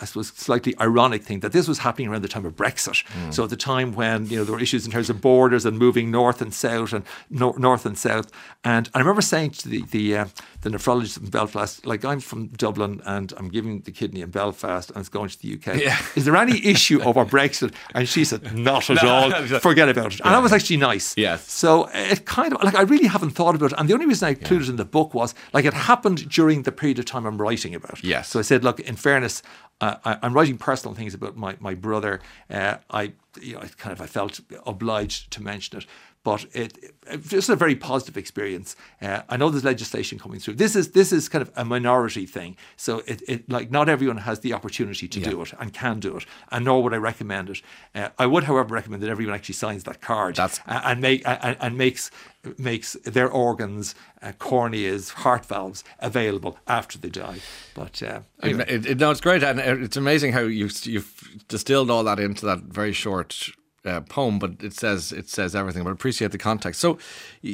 I, 0.00 0.04
suppose, 0.04 0.28
slightly 0.28 0.74
ironic 0.80 1.22
thing 1.22 1.40
that 1.40 1.52
this 1.52 1.68
was 1.68 1.78
happening 1.78 2.08
around 2.08 2.22
the 2.22 2.28
time 2.28 2.44
of 2.44 2.56
Brexit. 2.56 3.04
Mm. 3.04 3.32
So 3.32 3.44
at 3.44 3.50
the 3.50 3.56
time 3.56 3.92
when 3.92 4.26
you 4.26 4.38
know 4.38 4.44
there 4.44 4.54
were 4.54 4.60
issues 4.60 4.84
in 4.84 4.90
terms 4.90 5.08
of 5.08 5.20
borders 5.20 5.64
and 5.64 5.78
moving 5.78 6.10
north 6.10 6.42
and 6.42 6.52
south 6.52 6.92
and 6.92 7.04
nor- 7.30 7.56
north 7.58 7.86
and 7.86 7.96
south. 7.96 8.32
And 8.64 8.90
I 8.92 8.98
remember 8.98 9.22
saying 9.22 9.50
to 9.52 9.68
the 9.68 9.82
the, 9.82 10.16
uh, 10.16 10.24
the 10.62 10.70
nephrologist 10.70 11.20
in 11.20 11.30
Belfast, 11.30 11.86
like 11.86 12.04
I'm 12.04 12.20
from 12.20 12.48
Dublin 12.48 13.02
and 13.06 13.32
I'm 13.36 13.48
giving 13.48 13.80
the 13.80 13.92
kidney 13.92 14.20
in 14.20 14.30
Belfast 14.30 14.90
and 14.90 14.98
it's 14.98 15.08
going 15.08 15.28
to 15.28 15.38
the 15.40 15.54
UK. 15.54 15.80
Yeah. 15.80 15.98
Is 16.16 16.24
there 16.24 16.36
any 16.36 16.64
issue 16.64 17.00
over 17.02 17.24
Brexit? 17.24 17.72
And 17.94 18.08
she 18.08 18.24
said, 18.24 18.54
not 18.56 18.90
at 18.90 18.96
no, 19.02 19.08
all. 19.08 19.30
Forget 19.60 19.88
about 19.88 20.14
it. 20.14 20.20
And 20.24 20.34
that 20.34 20.42
was 20.42 20.52
actually 20.52 20.78
nice. 20.78 21.14
Yes. 21.16 21.50
So 21.50 21.88
it 21.94 22.24
kind 22.24 22.52
of 22.54 22.62
like 22.62 22.74
I 22.74 22.82
really 22.82 23.06
haven't 23.06 23.30
thought 23.30 23.54
about 23.54 23.72
it. 23.72 23.78
And 23.78 23.88
the 23.88 23.94
only 23.94 24.06
reason 24.06 24.26
I 24.26 24.30
included 24.30 24.64
yeah. 24.64 24.70
it 24.70 24.74
in 24.74 24.76
the 24.76 24.84
book 24.84 25.14
was 25.14 25.34
like 25.52 25.64
it 25.64 25.74
happened 25.74 26.28
during 26.28 26.62
the 26.62 26.72
period 26.72 26.98
of 26.98 27.04
time 27.04 27.26
I'm 27.26 27.40
writing 27.40 27.74
about. 27.74 28.02
Yes. 28.02 28.23
So 28.24 28.38
I 28.38 28.42
said, 28.42 28.64
look, 28.64 28.80
in 28.80 28.96
fairness, 28.96 29.42
uh, 29.80 29.96
I, 30.04 30.26
am 30.26 30.32
writing 30.32 30.58
personal 30.58 30.94
things 30.94 31.14
about 31.14 31.36
my 31.36 31.56
my 31.60 31.74
brother. 31.74 32.20
Uh, 32.48 32.76
I, 32.90 33.12
you 33.40 33.54
know, 33.54 33.60
I 33.60 33.68
kind 33.76 33.92
of 33.92 34.00
I 34.00 34.06
felt 34.06 34.40
obliged 34.66 35.30
to 35.32 35.42
mention 35.42 35.78
it 35.78 35.86
but 36.24 36.46
it, 36.54 36.78
it 37.06 37.22
just 37.22 37.50
a 37.50 37.54
very 37.54 37.76
positive 37.76 38.16
experience. 38.16 38.74
Uh, 39.00 39.20
I 39.28 39.36
know 39.36 39.50
there's 39.50 39.62
legislation 39.62 40.18
coming 40.18 40.40
through. 40.40 40.54
This 40.54 40.74
is 40.74 40.90
this 40.92 41.12
is 41.12 41.28
kind 41.28 41.42
of 41.42 41.52
a 41.54 41.64
minority 41.64 42.26
thing, 42.26 42.56
so 42.76 43.02
it, 43.06 43.22
it 43.28 43.48
like 43.48 43.70
not 43.70 43.88
everyone 43.88 44.16
has 44.16 44.40
the 44.40 44.54
opportunity 44.54 45.06
to 45.06 45.20
yeah. 45.20 45.30
do 45.30 45.42
it 45.42 45.52
and 45.60 45.72
can 45.72 46.00
do 46.00 46.16
it, 46.16 46.24
and 46.50 46.64
nor 46.64 46.82
would 46.82 46.94
I 46.94 46.96
recommend 46.96 47.50
it. 47.50 47.62
Uh, 47.94 48.08
I 48.18 48.26
would, 48.26 48.44
however, 48.44 48.74
recommend 48.74 49.02
that 49.02 49.10
everyone 49.10 49.34
actually 49.34 49.54
signs 49.54 49.84
that 49.84 50.00
card 50.00 50.36
That's... 50.36 50.60
and 50.66 51.00
make 51.00 51.22
and, 51.26 51.56
and 51.60 51.78
makes 51.78 52.10
makes 52.58 52.94
their 53.04 53.28
organs, 53.30 53.94
uh, 54.22 54.32
corneas, 54.38 55.10
heart 55.10 55.44
valves 55.46 55.84
available 55.98 56.58
after 56.66 56.98
they 56.98 57.10
die. 57.10 57.40
But 57.74 58.02
uh, 58.02 58.20
anyway. 58.42 58.64
it, 58.66 58.86
it, 58.86 58.98
no, 58.98 59.10
it's 59.10 59.20
great, 59.20 59.42
and 59.42 59.60
it's 59.60 59.96
amazing 59.96 60.32
how 60.32 60.40
you 60.40 60.70
you've 60.84 61.44
distilled 61.48 61.90
all 61.90 62.04
that 62.04 62.18
into 62.18 62.46
that 62.46 62.60
very 62.60 62.92
short 62.92 63.50
uh, 63.84 64.00
poem, 64.02 64.38
but 64.38 64.62
it 64.62 64.72
says 64.72 65.12
it 65.12 65.28
says 65.28 65.54
everything. 65.54 65.84
But 65.84 65.90
appreciate 65.90 66.32
the 66.32 66.38
context. 66.38 66.80
So, 66.80 66.98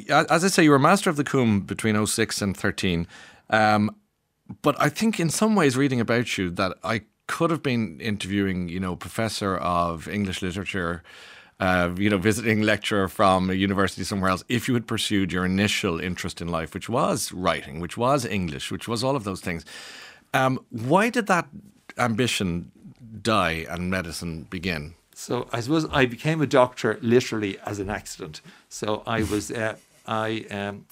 as 0.09 0.45
I 0.45 0.49
say, 0.49 0.65
you 0.65 0.71
were 0.71 0.79
master 0.79 1.11
of 1.11 1.17
the 1.17 1.25
Coombe 1.25 1.61
between 1.61 2.07
06 2.07 2.43
and 2.43 2.57
13. 2.57 3.07
Um, 3.51 3.95
but 4.63 4.81
I 4.81 4.89
think 4.89 5.21
in 5.21 5.31
some 5.31 5.55
ways, 5.55 5.77
reading 5.77 6.01
about 6.01 6.39
you, 6.39 6.51
that 6.51 6.77
I 6.83 7.03
could 7.27 7.51
have 7.51 7.63
been 7.63 8.01
interviewing, 8.01 8.69
you 8.69 8.81
know, 8.81 8.97
professor 8.97 9.57
of 9.57 10.09
English 10.09 10.43
literature. 10.43 11.03
Uh, 11.59 11.95
you 11.99 12.09
know, 12.09 12.17
visiting 12.17 12.63
lecturer 12.63 13.07
from 13.07 13.51
a 13.51 13.53
university 13.53 14.03
somewhere 14.03 14.31
else, 14.31 14.43
if 14.49 14.67
you 14.67 14.73
had 14.73 14.87
pursued 14.87 15.31
your 15.31 15.45
initial 15.45 16.01
interest 16.01 16.41
in 16.41 16.49
life, 16.49 16.73
which 16.73 16.89
was 16.89 17.33
writing, 17.33 17.81
which 17.81 17.99
was 17.99 18.25
English, 18.25 18.71
which 18.73 18.89
was 18.89 19.05
all 19.05 19.15
of 19.15 19.25
those 19.25 19.43
things, 19.43 19.67
um, 20.33 20.59
why 20.71 21.11
did 21.11 21.27
that 21.27 21.49
ambition 21.99 22.73
die 23.21 23.67
and 23.69 23.91
medicine 23.91 24.47
begin? 24.49 24.95
So 25.21 25.47
I 25.53 25.61
suppose 25.61 25.87
I 25.93 26.07
became 26.07 26.41
a 26.41 26.47
doctor 26.47 26.99
literally 27.03 27.59
as 27.67 27.79
an 27.79 27.91
accident. 27.91 28.41
So 28.71 29.03
I 29.07 29.23
was, 29.31 29.51
uh, 29.51 29.77
I, 30.07 30.47
um, 30.51 30.87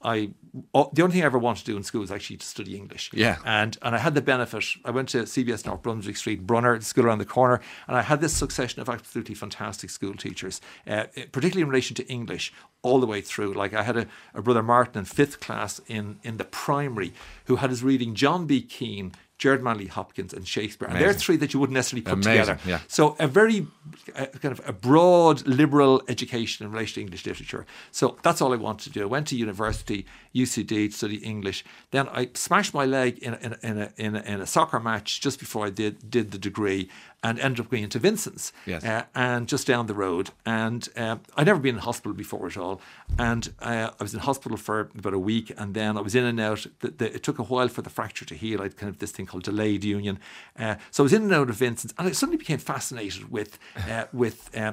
I, 0.00 0.30
oh, 0.72 0.88
the 0.92 1.02
only 1.02 1.14
thing 1.14 1.22
I 1.22 1.26
ever 1.26 1.38
wanted 1.38 1.64
to 1.64 1.72
do 1.72 1.76
in 1.76 1.82
school 1.82 2.00
was 2.00 2.12
actually 2.12 2.36
to 2.36 2.46
study 2.46 2.76
English. 2.76 3.10
Yeah. 3.12 3.38
And 3.44 3.76
and 3.82 3.94
I 3.96 3.98
had 3.98 4.14
the 4.14 4.22
benefit. 4.22 4.64
I 4.84 4.92
went 4.92 5.08
to 5.10 5.22
CBS 5.22 5.66
North 5.66 5.82
Brunswick 5.82 6.16
Street, 6.16 6.46
Brunner, 6.46 6.78
the 6.78 6.84
school 6.84 7.06
around 7.06 7.18
the 7.18 7.24
corner, 7.24 7.60
and 7.88 7.96
I 7.96 8.02
had 8.02 8.20
this 8.20 8.32
succession 8.32 8.80
of 8.80 8.88
absolutely 8.88 9.34
fantastic 9.34 9.90
school 9.90 10.14
teachers, 10.14 10.60
uh, 10.86 11.04
particularly 11.32 11.62
in 11.62 11.68
relation 11.68 11.96
to 11.96 12.06
English, 12.06 12.52
all 12.82 13.00
the 13.00 13.06
way 13.06 13.20
through. 13.20 13.52
Like 13.52 13.74
I 13.74 13.82
had 13.82 13.96
a, 13.96 14.06
a 14.32 14.42
brother 14.42 14.62
Martin 14.62 15.00
in 15.00 15.04
fifth 15.06 15.40
class 15.40 15.80
in 15.88 16.18
in 16.22 16.36
the 16.36 16.44
primary 16.44 17.12
who 17.46 17.56
had 17.56 17.70
his 17.70 17.82
reading 17.82 18.14
John 18.14 18.46
B. 18.46 18.62
Keane, 18.62 19.12
Gerard 19.42 19.60
Manley 19.64 19.86
Hopkins, 19.86 20.32
and 20.32 20.46
Shakespeare. 20.46 20.86
And 20.86 21.00
they're 21.00 21.12
three 21.12 21.36
that 21.38 21.52
you 21.52 21.58
wouldn't 21.58 21.74
necessarily 21.74 22.02
put 22.02 22.12
Amazing, 22.12 22.32
together. 22.32 22.58
yeah. 22.64 22.78
So 22.86 23.16
a 23.18 23.26
very 23.26 23.66
uh, 24.14 24.26
kind 24.40 24.56
of 24.56 24.60
a 24.64 24.72
broad 24.72 25.44
liberal 25.44 26.00
education 26.06 26.64
in 26.64 26.70
relation 26.72 26.94
to 26.94 27.00
English 27.00 27.26
literature. 27.26 27.66
So 27.90 28.18
that's 28.22 28.40
all 28.40 28.52
I 28.52 28.56
wanted 28.56 28.84
to 28.84 28.90
do. 28.90 29.02
I 29.02 29.06
went 29.06 29.26
to 29.28 29.36
university, 29.36 30.06
UCD, 30.32 30.90
to 30.90 30.92
study 30.92 31.16
English. 31.16 31.64
Then 31.90 32.06
I 32.10 32.30
smashed 32.34 32.72
my 32.72 32.84
leg 32.84 33.18
in 33.18 33.34
a, 33.34 33.38
in 33.42 33.52
in 33.62 33.78
a, 33.78 33.92
in 33.96 34.14
a, 34.14 34.20
in 34.20 34.40
a 34.40 34.46
soccer 34.46 34.78
match 34.78 35.20
just 35.20 35.40
before 35.40 35.66
I 35.66 35.70
did 35.70 36.08
did 36.08 36.30
the 36.30 36.38
degree, 36.38 36.88
and 37.22 37.38
ended 37.38 37.60
up 37.60 37.70
going 37.70 37.84
into 37.84 37.98
Vincent's, 37.98 38.52
Yes. 38.66 38.84
uh, 38.84 39.04
and 39.14 39.46
just 39.48 39.66
down 39.66 39.86
the 39.86 39.94
road. 39.94 40.30
And 40.44 40.88
uh, 40.96 41.16
I'd 41.36 41.46
never 41.46 41.60
been 41.60 41.76
in 41.76 41.80
hospital 41.82 42.12
before 42.14 42.46
at 42.46 42.56
all. 42.56 42.80
And 43.18 43.52
uh, 43.60 43.90
I 43.98 44.02
was 44.02 44.12
in 44.14 44.20
hospital 44.20 44.56
for 44.58 44.90
about 44.98 45.14
a 45.14 45.18
week, 45.18 45.52
and 45.56 45.74
then 45.74 45.96
I 45.96 46.00
was 46.00 46.14
in 46.14 46.24
and 46.24 46.40
out. 46.40 46.66
The, 46.80 46.88
the, 46.90 47.14
it 47.14 47.22
took 47.22 47.38
a 47.38 47.44
while 47.44 47.68
for 47.68 47.82
the 47.82 47.90
fracture 47.90 48.24
to 48.24 48.34
heal. 48.34 48.60
I'd 48.60 48.76
kind 48.76 48.90
of 48.90 48.98
this 48.98 49.12
thing 49.12 49.26
called 49.26 49.44
delayed 49.44 49.84
union. 49.84 50.18
Uh, 50.58 50.76
so 50.90 51.02
I 51.02 51.04
was 51.04 51.12
in 51.12 51.22
and 51.22 51.32
out 51.32 51.48
of 51.50 51.56
Vincent's, 51.56 51.94
and 51.98 52.08
I 52.08 52.12
suddenly 52.12 52.38
became 52.38 52.58
fascinated 52.58 53.30
with 53.30 53.58
uh, 53.88 54.04
with 54.12 54.50
uh, 54.56 54.72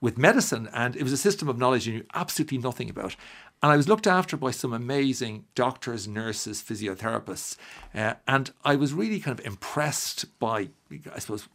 with 0.00 0.16
medicine, 0.16 0.68
and 0.72 0.96
it 0.96 1.02
was 1.02 1.12
a 1.12 1.18
system 1.18 1.48
of 1.48 1.58
knowledge 1.58 1.86
you 1.86 1.92
knew 1.92 2.04
absolutely 2.14 2.56
nothing 2.56 2.88
about. 2.88 3.16
And 3.62 3.70
I 3.70 3.76
was 3.76 3.88
looked 3.88 4.06
after 4.06 4.36
by 4.36 4.52
some 4.52 4.72
amazing 4.72 5.44
doctors, 5.54 6.08
nurses, 6.08 6.62
physiotherapists, 6.62 7.56
uh, 7.94 8.14
and 8.26 8.50
I 8.64 8.76
was 8.76 8.94
really 8.94 9.20
kind 9.20 9.38
of 9.38 9.44
impressed 9.44 10.38
by, 10.38 10.70
I 11.14 11.18
suppose, 11.18 11.46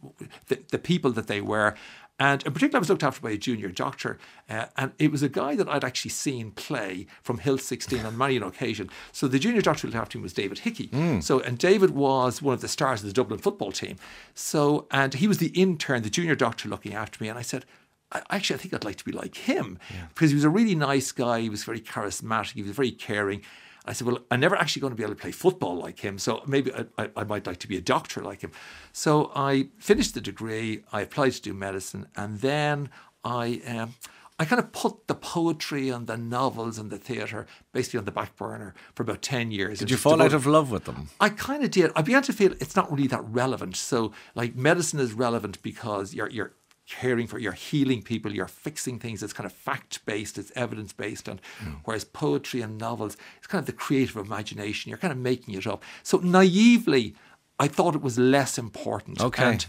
the, 0.46 0.60
the 0.70 0.78
people 0.78 1.10
that 1.12 1.26
they 1.26 1.40
were. 1.40 1.74
And 2.18 2.42
in 2.44 2.52
particular, 2.52 2.78
I 2.78 2.80
was 2.80 2.88
looked 2.88 3.02
after 3.02 3.20
by 3.20 3.32
a 3.32 3.36
junior 3.36 3.68
doctor, 3.68 4.18
uh, 4.48 4.66
and 4.76 4.92
it 4.98 5.10
was 5.10 5.22
a 5.22 5.28
guy 5.28 5.54
that 5.56 5.68
I'd 5.68 5.84
actually 5.84 6.12
seen 6.12 6.50
play 6.52 7.06
from 7.22 7.38
Hill 7.38 7.58
16 7.58 8.06
on 8.06 8.16
many 8.16 8.36
an 8.36 8.42
occasion. 8.42 8.88
So 9.12 9.28
the 9.28 9.38
junior 9.38 9.60
doctor 9.60 9.82
who 9.82 9.88
looked 9.88 10.00
after 10.00 10.16
him 10.16 10.22
was 10.22 10.32
David 10.32 10.60
Hickey. 10.60 10.88
So, 11.20 11.40
and 11.40 11.58
David 11.58 11.90
was 11.90 12.40
one 12.40 12.54
of 12.54 12.62
the 12.62 12.68
stars 12.68 13.02
of 13.02 13.08
the 13.08 13.12
Dublin 13.12 13.38
football 13.38 13.70
team. 13.70 13.96
So, 14.34 14.86
and 14.90 15.12
he 15.12 15.28
was 15.28 15.38
the 15.38 15.48
intern, 15.48 16.02
the 16.02 16.10
junior 16.10 16.36
doctor 16.36 16.68
looking 16.70 16.94
after 16.94 17.22
me, 17.22 17.28
and 17.28 17.38
I 17.38 17.42
said, 17.42 17.66
actually, 18.12 18.54
I 18.54 18.58
think 18.58 18.74
I'd 18.74 18.84
like 18.84 18.96
to 18.96 19.04
be 19.04 19.12
like 19.12 19.36
him 19.36 19.78
because 20.14 20.30
he 20.30 20.34
was 20.34 20.44
a 20.44 20.50
really 20.50 20.74
nice 20.74 21.12
guy. 21.12 21.40
He 21.40 21.50
was 21.50 21.64
very 21.64 21.80
charismatic. 21.80 22.52
He 22.52 22.62
was 22.62 22.72
very 22.72 22.90
caring. 22.90 23.42
I 23.86 23.92
said, 23.92 24.06
well, 24.06 24.18
I'm 24.30 24.40
never 24.40 24.56
actually 24.56 24.80
going 24.80 24.92
to 24.92 24.96
be 24.96 25.04
able 25.04 25.14
to 25.14 25.20
play 25.20 25.30
football 25.30 25.76
like 25.76 26.00
him, 26.00 26.18
so 26.18 26.42
maybe 26.46 26.72
I, 26.72 26.86
I, 26.98 27.10
I 27.18 27.24
might 27.24 27.46
like 27.46 27.58
to 27.58 27.68
be 27.68 27.76
a 27.76 27.80
doctor 27.80 28.20
like 28.20 28.40
him. 28.40 28.50
So 28.92 29.30
I 29.34 29.68
finished 29.78 30.14
the 30.14 30.20
degree. 30.20 30.82
I 30.92 31.02
applied 31.02 31.32
to 31.32 31.42
do 31.42 31.54
medicine, 31.54 32.06
and 32.16 32.40
then 32.40 32.90
I. 33.24 33.62
Um, 33.66 33.94
I 34.38 34.44
kind 34.44 34.60
of 34.60 34.70
put 34.72 35.06
the 35.06 35.14
poetry 35.14 35.88
and 35.88 36.06
the 36.06 36.18
novels 36.18 36.76
and 36.76 36.90
the 36.90 36.98
theatre 36.98 37.46
basically 37.72 38.00
on 38.00 38.04
the 38.04 38.12
back 38.12 38.36
burner 38.36 38.74
for 38.94 39.02
about 39.02 39.22
10 39.22 39.50
years. 39.50 39.78
Did 39.78 39.90
you 39.90 39.96
fall 39.96 40.20
out 40.20 40.34
of 40.34 40.44
love 40.44 40.70
with 40.70 40.84
them? 40.84 41.08
I 41.18 41.30
kind 41.30 41.64
of 41.64 41.70
did. 41.70 41.90
I 41.96 42.02
began 42.02 42.22
to 42.24 42.34
feel 42.34 42.52
it's 42.52 42.76
not 42.76 42.90
really 42.90 43.06
that 43.06 43.24
relevant. 43.24 43.76
So, 43.76 44.12
like, 44.34 44.54
medicine 44.54 45.00
is 45.00 45.14
relevant 45.14 45.62
because 45.62 46.12
you're 46.12 46.28
you're 46.28 46.52
caring 46.88 47.26
for, 47.26 47.38
you're 47.38 47.52
healing 47.52 48.02
people, 48.02 48.32
you're 48.32 48.46
fixing 48.46 48.98
things. 48.98 49.22
It's 49.22 49.32
kind 49.32 49.46
of 49.46 49.52
fact 49.52 50.04
based, 50.06 50.38
it's 50.38 50.52
evidence 50.54 50.92
based, 50.92 51.28
and 51.28 51.40
whereas 51.84 52.04
poetry 52.04 52.60
and 52.60 52.78
novels, 52.78 53.16
it's 53.38 53.46
kind 53.46 53.60
of 53.60 53.66
the 53.66 53.72
creative 53.72 54.16
imagination. 54.16 54.90
You're 54.90 54.98
kind 54.98 55.12
of 55.12 55.18
making 55.18 55.54
it 55.54 55.66
up. 55.66 55.82
So 56.02 56.18
naively, 56.18 57.14
I 57.58 57.68
thought 57.68 57.94
it 57.94 58.02
was 58.02 58.18
less 58.18 58.58
important. 58.58 59.20
Okay. 59.20 59.44
And 59.44 59.66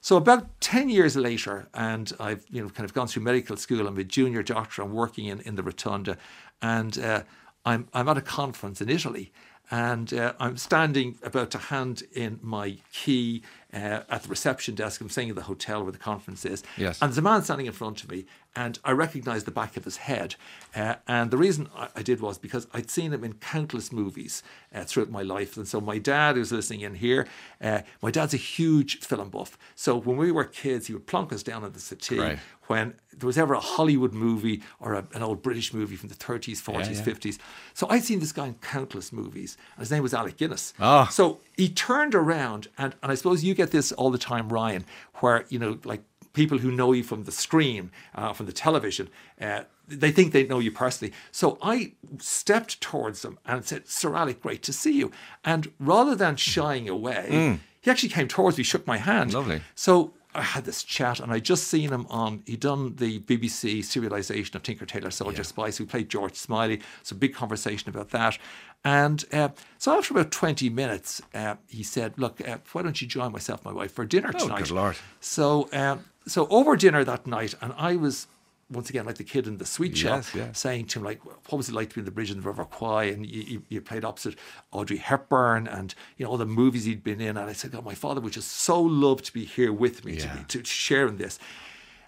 so 0.00 0.16
about 0.16 0.60
10 0.60 0.88
years 0.88 1.16
later, 1.16 1.68
and 1.72 2.12
I've 2.20 2.44
you 2.50 2.62
know 2.62 2.68
kind 2.68 2.84
of 2.84 2.94
gone 2.94 3.08
through 3.08 3.22
medical 3.22 3.56
school, 3.56 3.86
I'm 3.86 3.98
a 3.98 4.04
junior 4.04 4.42
doctor, 4.42 4.82
I'm 4.82 4.92
working 4.92 5.26
in, 5.26 5.40
in 5.40 5.54
the 5.54 5.62
Rotunda, 5.62 6.16
and 6.60 6.98
uh, 6.98 7.22
I'm, 7.64 7.88
I'm 7.94 8.08
at 8.08 8.18
a 8.18 8.22
conference 8.22 8.80
in 8.80 8.88
Italy, 8.88 9.32
and 9.70 10.12
uh, 10.12 10.34
I'm 10.38 10.56
standing 10.56 11.18
about 11.22 11.50
to 11.52 11.58
hand 11.58 12.02
in 12.12 12.38
my 12.42 12.76
key 12.92 13.42
uh, 13.74 14.02
at 14.08 14.22
the 14.22 14.28
reception 14.28 14.74
desk. 14.74 15.00
I'm 15.00 15.08
staying 15.10 15.28
in 15.30 15.34
the 15.34 15.42
hotel 15.42 15.82
where 15.82 15.92
the 15.92 15.98
conference 15.98 16.44
is. 16.44 16.62
Yes. 16.76 17.00
And 17.02 17.10
there's 17.10 17.18
a 17.18 17.22
man 17.22 17.42
standing 17.42 17.66
in 17.66 17.72
front 17.72 18.02
of 18.04 18.10
me, 18.10 18.24
and 18.56 18.78
I 18.84 18.92
recognised 18.92 19.46
the 19.46 19.50
back 19.50 19.76
of 19.76 19.84
his 19.84 19.96
head. 19.96 20.36
Uh, 20.76 20.94
and 21.08 21.30
the 21.30 21.36
reason 21.36 21.68
I, 21.76 21.88
I 21.96 22.02
did 22.02 22.20
was 22.20 22.38
because 22.38 22.66
I'd 22.72 22.90
seen 22.90 23.12
him 23.12 23.24
in 23.24 23.34
countless 23.34 23.90
movies 23.92 24.42
uh, 24.74 24.84
throughout 24.84 25.10
my 25.10 25.22
life. 25.22 25.56
And 25.56 25.66
so 25.66 25.80
my 25.80 25.98
dad, 25.98 26.36
who's 26.36 26.52
listening 26.52 26.82
in 26.82 26.94
here, 26.94 27.26
uh, 27.60 27.80
my 28.00 28.10
dad's 28.12 28.34
a 28.34 28.38
huge 28.38 29.00
film 29.00 29.28
buff. 29.30 29.58
So 29.74 29.96
when 29.98 30.16
we 30.16 30.30
were 30.30 30.44
kids, 30.44 30.86
he 30.86 30.92
would 30.92 31.06
plonk 31.06 31.32
us 31.32 31.42
down 31.42 31.64
on 31.64 31.72
the 31.72 31.80
settee 31.80 32.18
Right. 32.20 32.38
when 32.68 32.94
there 33.16 33.26
was 33.28 33.38
ever 33.38 33.54
a 33.54 33.60
Hollywood 33.60 34.12
movie 34.12 34.62
or 34.80 34.94
a, 34.94 35.06
an 35.14 35.22
old 35.22 35.40
British 35.42 35.72
movie 35.72 35.94
from 35.96 36.08
the 36.08 36.14
30s, 36.16 36.60
40s, 36.62 36.96
yeah. 36.96 37.12
50s. 37.14 37.38
So 37.72 37.86
I'd 37.88 38.02
seen 38.04 38.18
this 38.20 38.32
guy 38.32 38.46
in 38.48 38.54
countless 38.54 39.12
movies. 39.12 39.56
And 39.76 39.80
his 39.82 39.90
name 39.90 40.02
was 40.02 40.12
Alec 40.14 40.36
Guinness. 40.36 40.74
Ah. 40.80 41.06
So 41.08 41.40
he 41.56 41.68
turned 41.68 42.14
around, 42.14 42.68
and, 42.78 42.94
and 43.02 43.12
I 43.12 43.14
suppose 43.14 43.44
you 43.44 43.54
get 43.54 43.63
this 43.70 43.92
all 43.92 44.10
the 44.10 44.18
time, 44.18 44.48
Ryan, 44.48 44.84
where, 45.16 45.44
you 45.48 45.58
know, 45.58 45.78
like 45.84 46.02
people 46.32 46.58
who 46.58 46.70
know 46.70 46.92
you 46.92 47.02
from 47.02 47.24
the 47.24 47.32
screen, 47.32 47.90
uh, 48.14 48.32
from 48.32 48.46
the 48.46 48.52
television, 48.52 49.08
uh, 49.40 49.62
they 49.86 50.10
think 50.10 50.32
they 50.32 50.46
know 50.46 50.58
you 50.58 50.72
personally. 50.72 51.12
So 51.30 51.58
I 51.62 51.92
stepped 52.18 52.80
towards 52.80 53.22
them 53.22 53.38
and 53.44 53.64
said, 53.64 53.86
Sir 53.86 54.14
Alec, 54.14 54.40
great 54.40 54.62
to 54.64 54.72
see 54.72 54.92
you. 54.92 55.12
And 55.44 55.70
rather 55.78 56.14
than 56.14 56.36
shying 56.36 56.88
away, 56.88 57.58
he 57.80 57.90
actually 57.90 58.08
came 58.08 58.28
towards 58.28 58.56
me, 58.56 58.64
shook 58.64 58.86
my 58.86 58.96
hand. 58.96 59.30
Mm. 59.30 59.34
Lovely. 59.34 59.60
So 59.74 60.14
I 60.34 60.42
had 60.42 60.64
this 60.64 60.82
chat, 60.82 61.20
and 61.20 61.30
I 61.30 61.38
just 61.38 61.68
seen 61.68 61.90
him 61.90 62.06
on. 62.10 62.42
He'd 62.46 62.60
done 62.60 62.96
the 62.96 63.20
BBC 63.20 63.80
serialization 63.80 64.54
of 64.54 64.62
Tinker 64.62 64.86
Tailor 64.86 65.10
Soldier 65.10 65.44
Spy. 65.44 65.70
So 65.70 65.84
we 65.84 65.88
played 65.88 66.08
George 66.08 66.34
Smiley. 66.34 66.80
So 67.02 67.14
big 67.14 67.34
conversation 67.34 67.88
about 67.88 68.10
that. 68.10 68.38
And 68.84 69.24
uh, 69.32 69.48
so 69.78 69.96
after 69.96 70.12
about 70.12 70.30
twenty 70.30 70.68
minutes, 70.68 71.22
uh, 71.34 71.54
he 71.68 71.82
said, 71.82 72.14
"Look, 72.18 72.46
uh, 72.46 72.58
why 72.72 72.82
don't 72.82 73.00
you 73.00 73.08
join 73.08 73.32
myself, 73.32 73.64
and 73.64 73.74
my 73.74 73.80
wife, 73.80 73.92
for 73.92 74.04
dinner 74.04 74.30
Oh, 74.34 74.38
tonight?" 74.38 74.58
good 74.64 74.70
Lord. 74.72 74.96
So, 75.20 75.68
um, 75.72 76.04
so 76.26 76.46
over 76.48 76.76
dinner 76.76 77.02
that 77.04 77.26
night, 77.26 77.54
and 77.62 77.72
I 77.78 77.96
was 77.96 78.26
once 78.70 78.88
again 78.90 79.04
like 79.06 79.16
the 79.16 79.24
kid 79.24 79.46
in 79.46 79.58
the 79.58 79.66
sweet 79.66 79.96
shop, 79.96 80.24
Yes, 80.24 80.34
yes. 80.34 80.58
saying 80.58 80.86
to 80.88 80.98
him 80.98 81.04
like, 81.04 81.24
"What 81.24 81.56
was 81.56 81.68
it 81.70 81.74
like 81.74 81.88
to 81.90 81.94
be 81.94 82.00
in 82.00 82.04
the 82.04 82.10
Bridge 82.10 82.30
in 82.30 82.40
the 82.42 82.46
River 82.46 82.64
Kwai?" 82.66 83.04
And 83.04 83.24
you, 83.24 83.42
you, 83.42 83.62
you 83.70 83.80
played 83.80 84.04
opposite 84.04 84.36
Audrey 84.70 84.98
Hepburn, 84.98 85.66
and 85.66 85.94
you 86.18 86.26
know 86.26 86.30
all 86.32 86.36
the 86.38 86.44
movies 86.44 86.84
he'd 86.84 87.02
been 87.04 87.22
in. 87.22 87.38
And 87.38 87.48
I 87.48 87.54
said, 87.54 87.72
"God, 87.72 87.86
my 87.86 87.94
father 87.94 88.20
would 88.20 88.34
just 88.34 88.50
so 88.52 88.82
love 88.82 89.22
to 89.22 89.32
be 89.32 89.46
here 89.46 89.72
with 89.72 90.04
me 90.04 90.16
to, 90.16 90.28
be, 90.28 90.44
to 90.48 90.64
share 90.64 91.06
in 91.06 91.16
this." 91.16 91.38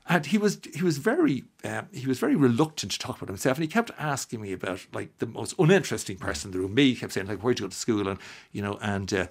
And 0.08 0.26
he 0.26 0.38
was 0.38 0.60
he 0.74 0.82
was 0.82 0.98
very 0.98 1.44
um, 1.64 1.88
he 1.92 2.06
was 2.06 2.18
very 2.18 2.36
reluctant 2.36 2.92
to 2.92 2.98
talk 2.98 3.16
about 3.16 3.28
himself, 3.28 3.56
and 3.56 3.64
he 3.64 3.68
kept 3.68 3.90
asking 3.98 4.40
me 4.40 4.52
about 4.52 4.86
like 4.92 5.18
the 5.18 5.26
most 5.26 5.54
uninteresting 5.58 6.16
person 6.16 6.48
in 6.48 6.52
the 6.52 6.58
room. 6.60 6.74
Me, 6.74 6.90
he 6.90 6.96
kept 6.96 7.12
saying 7.12 7.26
like, 7.26 7.40
"Where'd 7.40 7.58
you 7.58 7.64
go 7.64 7.70
to 7.70 7.76
school?" 7.76 8.06
And 8.08 8.18
you 8.52 8.62
know, 8.62 8.78
and 8.80 9.12
uh, 9.12 9.26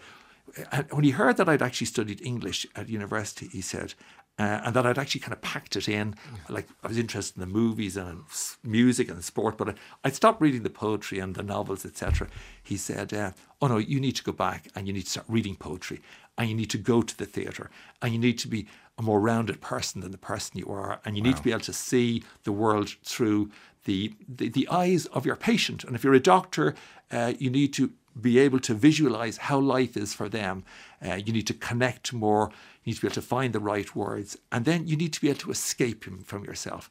and 0.71 0.91
when 0.91 1.03
he 1.03 1.11
heard 1.11 1.37
that 1.37 1.47
I'd 1.47 1.61
actually 1.61 1.87
studied 1.87 2.21
English 2.21 2.67
at 2.75 2.89
university, 2.89 3.47
he 3.47 3.61
said, 3.61 3.93
uh, 4.37 4.61
and 4.65 4.75
that 4.75 4.85
I'd 4.85 4.97
actually 4.97 5.21
kind 5.21 5.33
of 5.33 5.41
packed 5.41 5.75
it 5.75 5.87
in. 5.87 6.15
Like 6.49 6.67
I 6.83 6.87
was 6.87 6.97
interested 6.97 7.37
in 7.37 7.47
the 7.47 7.53
movies 7.53 7.95
and 7.95 8.23
music 8.63 9.09
and 9.09 9.23
sport, 9.23 9.57
but 9.57 9.77
I'd 10.03 10.15
stopped 10.15 10.41
reading 10.41 10.63
the 10.63 10.69
poetry 10.69 11.19
and 11.19 11.35
the 11.35 11.43
novels, 11.43 11.85
etc. 11.85 12.27
He 12.61 12.75
said, 12.75 13.13
uh, 13.13 13.31
"Oh 13.61 13.67
no, 13.67 13.77
you 13.77 13.99
need 13.99 14.15
to 14.17 14.23
go 14.23 14.33
back 14.33 14.67
and 14.75 14.87
you 14.87 14.93
need 14.93 15.05
to 15.05 15.09
start 15.09 15.27
reading 15.29 15.55
poetry, 15.55 16.01
and 16.37 16.49
you 16.49 16.55
need 16.55 16.69
to 16.71 16.77
go 16.77 17.01
to 17.01 17.17
the 17.17 17.25
theatre, 17.25 17.69
and 18.01 18.13
you 18.13 18.19
need 18.19 18.37
to 18.39 18.47
be 18.49 18.67
a 18.97 19.01
more 19.01 19.19
rounded 19.19 19.61
person 19.61 20.01
than 20.01 20.11
the 20.11 20.17
person 20.17 20.57
you 20.57 20.67
are, 20.67 20.99
and 21.03 21.17
you 21.17 21.23
need 21.23 21.35
to 21.35 21.43
be 21.43 21.51
able 21.51 21.61
to 21.61 21.73
see 21.73 22.23
the 22.43 22.51
world 22.51 22.95
through 23.03 23.51
the 23.83 24.13
the, 24.27 24.49
the 24.49 24.67
eyes 24.69 25.05
of 25.07 25.25
your 25.25 25.35
patient. 25.35 25.83
And 25.83 25.95
if 25.95 26.03
you're 26.03 26.13
a 26.13 26.19
doctor, 26.19 26.75
uh, 27.11 27.33
you 27.37 27.49
need 27.49 27.73
to." 27.73 27.91
be 28.19 28.39
able 28.39 28.59
to 28.59 28.73
visualize 28.73 29.37
how 29.37 29.59
life 29.59 29.97
is 29.97 30.13
for 30.13 30.29
them. 30.29 30.63
Uh, 31.05 31.15
you 31.15 31.33
need 31.33 31.47
to 31.47 31.53
connect 31.53 32.13
more. 32.13 32.49
You 32.83 32.91
need 32.91 32.95
to 32.95 33.01
be 33.01 33.07
able 33.07 33.15
to 33.15 33.21
find 33.21 33.53
the 33.53 33.59
right 33.59 33.93
words. 33.95 34.37
And 34.51 34.65
then 34.65 34.87
you 34.87 34.95
need 34.95 35.13
to 35.13 35.21
be 35.21 35.29
able 35.29 35.39
to 35.39 35.51
escape 35.51 36.05
him 36.05 36.23
from 36.23 36.45
yourself. 36.45 36.89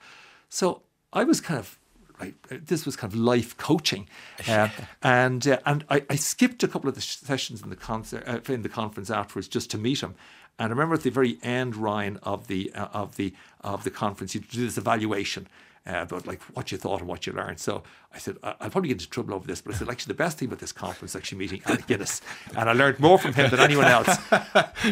So 0.48 0.82
I 1.12 1.24
was 1.24 1.40
kind 1.40 1.60
of 1.60 1.78
like, 2.20 2.34
this 2.66 2.86
was 2.86 2.96
kind 2.96 3.12
of 3.12 3.18
life 3.18 3.56
coaching. 3.56 4.08
Uh, 4.46 4.68
and 5.02 5.46
uh, 5.46 5.58
and 5.64 5.84
I, 5.88 6.04
I 6.10 6.16
skipped 6.16 6.62
a 6.62 6.68
couple 6.68 6.88
of 6.88 6.94
the 6.94 7.00
sessions 7.00 7.62
in 7.62 7.70
the, 7.70 7.76
concert, 7.76 8.24
uh, 8.26 8.40
in 8.52 8.62
the 8.62 8.68
conference 8.68 9.08
afterwards 9.08 9.48
just 9.48 9.70
to 9.70 9.78
meet 9.78 10.02
him. 10.02 10.14
And 10.58 10.68
I 10.68 10.70
remember 10.70 10.94
at 10.94 11.02
the 11.02 11.10
very 11.10 11.38
end, 11.42 11.76
Ryan, 11.76 12.18
of 12.22 12.46
the, 12.46 12.72
uh, 12.74 12.88
of 12.92 13.16
the, 13.16 13.34
of 13.60 13.84
the 13.84 13.90
conference, 13.90 14.34
you 14.34 14.40
do 14.40 14.64
this 14.64 14.78
evaluation 14.78 15.48
uh, 15.86 15.98
about 16.02 16.26
like 16.26 16.40
what 16.56 16.72
you 16.72 16.78
thought 16.78 17.00
and 17.00 17.08
what 17.08 17.26
you 17.26 17.32
learned. 17.32 17.60
So 17.60 17.82
I 18.14 18.18
said, 18.18 18.36
I- 18.42 18.54
I'll 18.60 18.70
probably 18.70 18.88
get 18.88 18.94
into 18.94 19.10
trouble 19.10 19.34
over 19.34 19.46
this, 19.46 19.60
but 19.60 19.74
I 19.74 19.78
said, 19.78 19.88
actually, 19.90 20.12
the 20.12 20.18
best 20.18 20.38
thing 20.38 20.48
about 20.48 20.60
this 20.60 20.72
conference 20.72 21.12
is 21.12 21.16
actually 21.16 21.38
meeting 21.38 21.60
Alec 21.66 21.86
Guinness. 21.86 22.22
And 22.56 22.70
I 22.70 22.72
learned 22.72 23.00
more 23.00 23.18
from 23.18 23.34
him 23.34 23.50
than 23.50 23.60
anyone 23.60 23.86
else. 23.86 24.08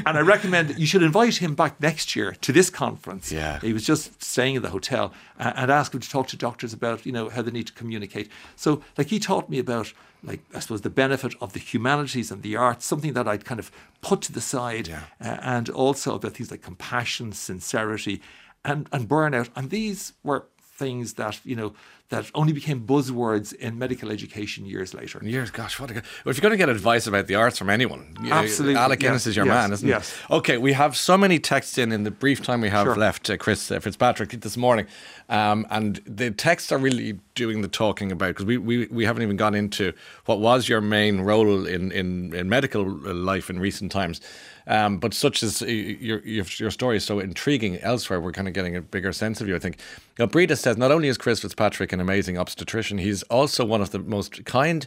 And 0.07 0.17
I 0.19 0.21
recommend 0.21 0.69
that 0.69 0.79
you 0.79 0.87
should 0.87 1.03
invite 1.03 1.37
him 1.37 1.55
back 1.55 1.81
next 1.81 2.17
year 2.17 2.33
to 2.41 2.53
this 2.53 2.71
conference. 2.71 3.31
Yeah. 3.33 3.61
He 3.61 3.73
was 3.73 3.85
just 3.85 4.23
staying 4.23 4.55
in 4.57 4.63
the 4.63 4.71
hotel 4.71 5.13
uh, 5.39 5.53
and 5.57 5.71
ask 5.71 5.95
him 5.95 6.01
to 6.01 6.09
talk 6.11 6.29
to 6.29 6.37
doctors 6.37 6.73
about, 6.73 7.05
you 7.07 7.13
know, 7.13 7.29
how 7.29 7.43
they 7.43 7.51
need 7.51 7.67
to 7.69 7.73
communicate. 7.75 8.31
So 8.57 8.83
like 8.99 9.09
he 9.09 9.19
taught 9.19 9.49
me 9.51 9.59
about 9.59 9.93
like 10.25 10.41
I 10.55 10.61
suppose 10.61 10.81
the 10.83 10.91
benefit 10.91 11.35
of 11.41 11.53
the 11.53 11.59
humanities 11.59 12.31
and 12.31 12.43
the 12.43 12.55
arts, 12.57 12.87
something 12.87 13.13
that 13.15 13.27
I'd 13.27 13.45
kind 13.45 13.59
of 13.61 13.71
put 14.03 14.21
to 14.23 14.33
the 14.33 14.41
side, 14.41 14.89
Yeah. 14.89 15.03
uh, 15.21 15.39
and 15.43 15.69
also 15.69 16.15
about 16.15 16.33
things 16.35 16.51
like 16.51 16.63
compassion, 16.63 17.33
sincerity, 17.33 18.21
and 18.65 18.89
and 18.93 19.09
burnout. 19.09 19.49
And 19.57 19.71
these 19.71 20.13
were 20.23 20.47
things 20.83 21.15
that 21.15 21.35
you 21.45 21.57
know 21.61 21.71
that 22.13 22.31
only 22.35 22.53
became 22.53 22.87
buzzwords 22.87 23.55
in 23.55 23.79
medical 23.79 24.11
education 24.11 24.67
years 24.67 24.93
later. 24.93 25.19
Years, 25.25 25.51
gosh, 25.51 25.81
what 25.81 25.91
a 25.91 25.95
good. 25.95 26.05
Well, 26.25 26.31
if 26.31 26.37
you're 26.37 26.43
going 26.43 26.53
to 26.53 26.59
get 26.59 26.69
advice 26.69 27.07
about 27.07 27.27
the 27.27 27.37
arts 27.37 27.57
from 27.57 27.71
anyone, 27.71 28.15
Absolutely, 28.31 28.77
Alec 28.77 29.01
Guinness 29.01 29.23
yes, 29.23 29.29
is 29.29 29.37
your 29.37 29.47
yes, 29.47 29.55
man, 29.55 29.73
isn't 29.73 29.89
yes. 29.89 30.15
he? 30.29 30.35
Okay, 30.35 30.59
we 30.59 30.75
have 30.75 30.95
so 30.95 31.17
many 31.17 31.39
texts 31.39 31.79
in 31.79 31.91
in 31.91 32.03
the 32.05 32.11
brief 32.11 32.43
time 32.43 32.61
we 32.61 32.69
have 32.69 32.85
Sure. 32.85 32.97
left, 32.97 33.31
uh, 33.31 33.39
Chris 33.39 33.71
uh, 33.71 33.81
Fitzpatrick, 33.81 34.31
this 34.43 34.59
morning. 34.59 34.87
Um, 35.31 35.67
and 35.71 36.03
the 36.05 36.31
texts 36.31 36.71
are 36.71 36.77
really 36.77 37.19
doing 37.35 37.63
the 37.63 37.69
talking 37.69 38.13
about 38.13 38.29
because 38.29 38.45
we, 38.45 38.59
we, 38.59 38.87
we 38.89 39.07
haven't 39.07 39.23
even 39.23 39.39
gone 39.39 39.55
into 39.55 39.95
what 40.27 40.39
was 40.39 40.69
your 40.69 40.83
main 40.83 41.23
role 41.23 41.67
in, 41.67 41.91
in, 41.93 42.35
in 42.35 42.51
medical 42.51 42.85
life 42.85 43.49
in 43.49 43.59
recent 43.59 43.91
times. 43.91 44.21
Um, 44.67 44.99
but 44.99 45.15
such 45.15 45.43
as 45.43 45.63
uh, 45.63 45.67
your, 45.67 46.21
your 46.21 46.45
your 46.59 46.71
story 46.71 46.97
is 46.97 47.05
so 47.05 47.19
intriguing 47.19 47.79
elsewhere, 47.81 48.21
we're 48.21 48.33
kind 48.33 48.47
of 48.47 48.55
getting 48.55 48.77
a 48.77 48.81
bigger 48.81 49.13
sense 49.13 49.41
of 49.41 49.49
you. 49.49 49.57
I 49.57 49.59
think. 49.59 49.79
Now, 50.19 50.27
Breda 50.27 50.57
says 50.57 50.77
not 50.77 50.93
only 50.93 51.09
is 51.09 51.19
Chris 51.19 51.41
Fitzpatrick 51.41 51.93
an 51.93 52.01
amazing 52.03 52.37
obstetrician, 52.37 52.99
he's 52.99 53.23
also 53.25 53.65
one 53.65 53.81
of 53.81 53.91
the 53.91 53.99
most 53.99 54.45
kind, 54.45 54.87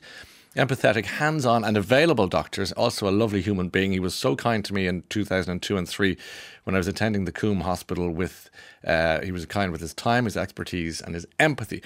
empathetic, 0.56 1.06
hands-on, 1.06 1.64
and 1.64 1.76
available 1.76 2.28
doctors. 2.28 2.72
Also 2.74 3.10
a 3.10 3.12
lovely 3.12 3.42
human 3.42 3.70
being. 3.70 3.92
He 3.92 4.00
was 4.00 4.14
so 4.14 4.36
kind 4.36 4.64
to 4.66 4.74
me 4.74 4.86
in 4.88 5.04
2002 5.10 5.78
and 5.78 5.90
three 5.90 6.18
when 6.64 6.76
I 6.76 6.78
was 6.78 6.88
attending 6.88 7.26
the 7.26 7.32
Coombe 7.32 7.62
Hospital. 7.62 8.12
With 8.12 8.50
uh, 8.86 9.22
he 9.22 9.32
was 9.32 9.46
kind 9.48 9.72
with 9.72 9.82
his 9.82 9.94
time, 9.94 10.26
his 10.26 10.38
expertise, 10.38 11.02
and 11.02 11.16
his 11.16 11.26
empathy. 11.40 11.82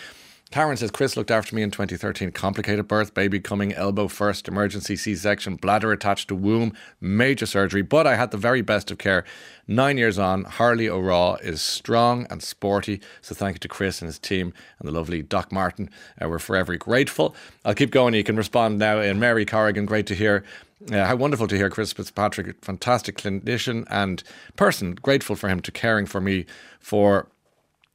Karen 0.51 0.77
says 0.77 0.89
Chris 0.89 1.15
looked 1.15 1.29
after 1.29 1.55
me 1.55 1.62
in 1.62 1.69
2013. 1.69 2.31
Complicated 2.31 2.88
birth, 2.88 3.13
baby 3.13 3.39
coming, 3.39 3.71
elbow 3.73 4.07
first, 4.07 4.47
emergency 4.47 4.95
C 4.95 5.15
section, 5.15 5.57
bladder 5.57 5.91
attached 5.91 6.27
to 6.29 6.35
womb, 6.35 6.73
major 6.99 7.45
surgery. 7.45 7.83
But 7.83 8.07
I 8.07 8.15
had 8.15 8.31
the 8.31 8.38
very 8.38 8.63
best 8.63 8.89
of 8.89 8.97
care. 8.97 9.25
Nine 9.67 9.99
years 9.99 10.17
on, 10.17 10.45
Harley 10.45 10.89
O'Raw 10.89 11.35
is 11.35 11.62
strong 11.62 12.25
and 12.31 12.41
sporty. 12.41 12.99
So 13.21 13.35
thank 13.35 13.55
you 13.55 13.59
to 13.59 13.67
Chris 13.67 14.01
and 14.01 14.07
his 14.07 14.17
team 14.17 14.51
and 14.79 14.88
the 14.88 14.91
lovely 14.91 15.21
Doc 15.21 15.51
Martin. 15.51 15.91
Uh, 16.19 16.27
we're 16.27 16.39
forever 16.39 16.75
grateful. 16.77 17.35
I'll 17.63 17.75
keep 17.75 17.91
going. 17.91 18.15
You 18.15 18.23
can 18.23 18.35
respond 18.35 18.79
now. 18.79 18.99
And 18.99 19.19
Mary 19.19 19.45
Corrigan, 19.45 19.85
great 19.85 20.07
to 20.07 20.15
hear. 20.15 20.43
Uh, 20.91 21.05
how 21.05 21.15
wonderful 21.15 21.47
to 21.47 21.57
hear 21.57 21.69
Chris 21.69 21.93
Fitzpatrick, 21.93 22.55
fantastic 22.65 23.17
clinician 23.17 23.85
and 23.91 24.23
person. 24.55 24.95
Grateful 24.95 25.35
for 25.35 25.47
him 25.47 25.59
to 25.59 25.71
caring 25.71 26.07
for 26.07 26.19
me 26.19 26.47
for 26.79 27.27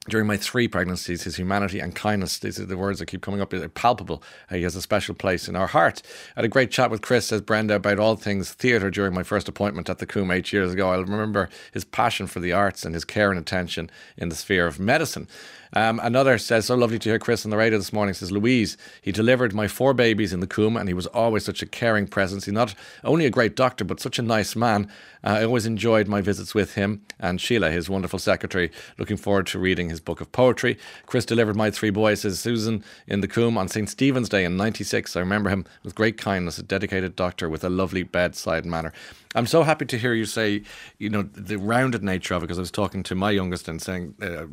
during 0.09 0.27
my 0.27 0.37
three 0.37 0.69
pregnancies, 0.69 1.23
his 1.23 1.37
humanity 1.37 1.81
and 1.81 1.95
kindness, 1.95 2.39
these 2.39 2.61
are 2.61 2.67
the 2.67 2.77
words 2.77 2.99
that 2.99 3.07
keep 3.07 3.23
coming 3.23 3.41
up, 3.41 3.53
are 3.53 3.69
palpable. 3.69 4.23
He 4.51 4.63
has 4.63 4.77
a 4.77 4.83
special 4.83 5.15
place 5.15 5.49
in 5.49 5.57
our 5.57 5.67
heart. 5.67 6.03
I 6.37 6.41
had 6.41 6.45
a 6.45 6.49
great 6.49 6.71
chat 6.71 6.91
with 6.91 7.03
Chris, 7.03 7.27
says 7.27 7.41
Brenda, 7.41 7.77
about 7.77 7.99
all 7.99 8.17
things 8.17 8.53
theatre 8.53 8.91
during 8.91 9.15
my 9.15 9.23
first 9.23 9.49
appointment 9.49 9.89
at 9.89 9.99
the 9.99 10.07
Coombe 10.07 10.31
eight 10.31 10.53
years 10.53 10.73
ago. 10.73 10.91
I'll 10.91 11.05
remember 11.05 11.49
his 11.73 11.85
passion 11.85 12.27
for 12.27 12.41
the 12.41 12.53
arts 12.53 12.85
and 12.85 12.95
his 12.95 13.05
care 13.05 13.31
and 13.31 13.41
attention 13.41 13.91
in 14.17 14.29
the 14.29 14.35
sphere 14.35 14.67
of 14.67 14.79
medicine. 14.79 15.29
Um, 15.77 15.99
another 16.03 16.39
says, 16.39 16.67
so 16.67 16.77
lovely 16.77 17.01
to 17.01 17.09
hear 17.09 17.19
Chris 17.19 17.45
on 17.45 17.51
the 17.51 17.57
radio 17.57 17.79
this 17.79 17.93
morning, 17.93 18.15
says 18.15 18.31
Louise, 18.31 18.77
he 19.03 19.11
delivered 19.11 19.53
my 19.53 19.67
four 19.67 19.93
babies 19.93 20.33
in 20.33 20.39
the 20.39 20.47
Coombe 20.47 20.77
and 20.77 20.89
he 20.89 20.95
was 20.95 21.09
always 21.09 21.45
such 21.45 21.63
a 21.63 21.67
caring 21.67 22.07
presence. 22.07 22.45
He's 22.45 22.55
not 22.55 22.75
only 23.03 23.27
a 23.27 23.31
great 23.31 23.57
doctor, 23.57 23.85
but 23.85 23.99
such 23.99 24.19
a 24.19 24.23
nice 24.23 24.55
man. 24.55 24.89
Uh, 25.25 25.31
I 25.31 25.45
always 25.45 25.67
enjoyed 25.67 26.07
my 26.07 26.21
visits 26.21 26.55
with 26.55 26.75
him 26.75 27.03
and 27.19 27.41
Sheila, 27.41 27.71
his 27.73 27.91
wonderful 27.91 28.21
secretary. 28.21 28.71
Looking 28.99 29.17
forward 29.17 29.49
to 29.49 29.59
reading 29.59 29.91
his 29.95 30.01
book 30.01 30.21
of 30.21 30.31
poetry. 30.33 30.77
Chris 31.07 31.25
delivered 31.25 31.57
my 31.57 31.71
three 31.71 31.91
boys, 31.91 32.21
says 32.21 32.41
Susan, 32.41 32.85
in 33.07 33.21
the 33.21 33.29
Coombe 33.29 33.57
on 33.57 33.69
St. 33.69 33.89
Stephen's 33.89 34.29
Day 34.29 34.45
in 34.45 34.57
96. 34.57 35.17
I 35.17 35.21
remember 35.21 35.51
him 35.51 35.65
with 35.83 35.95
great 35.95 36.19
kindness, 36.19 36.59
a 36.59 36.63
dedicated 36.63 37.17
doctor 37.17 37.49
with 37.49 37.65
a 37.65 37.71
lovely 37.71 38.03
bedside 38.03 38.67
manner. 38.67 38.93
I'm 39.35 39.47
so 39.47 39.63
happy 39.65 39.85
to 39.87 39.99
hear 39.99 40.15
you 40.15 40.27
say, 40.27 40.63
you 40.99 41.11
know, 41.11 41.23
the 41.23 41.57
rounded 41.59 42.03
nature 42.05 42.35
of 42.35 42.43
it, 42.43 42.47
because 42.47 42.59
I 42.59 42.61
was 42.63 42.71
talking 42.71 43.03
to 43.05 43.15
my 43.15 43.31
youngest 43.33 43.67
and 43.69 43.83
saying, 43.83 44.15
uh, 44.23 44.47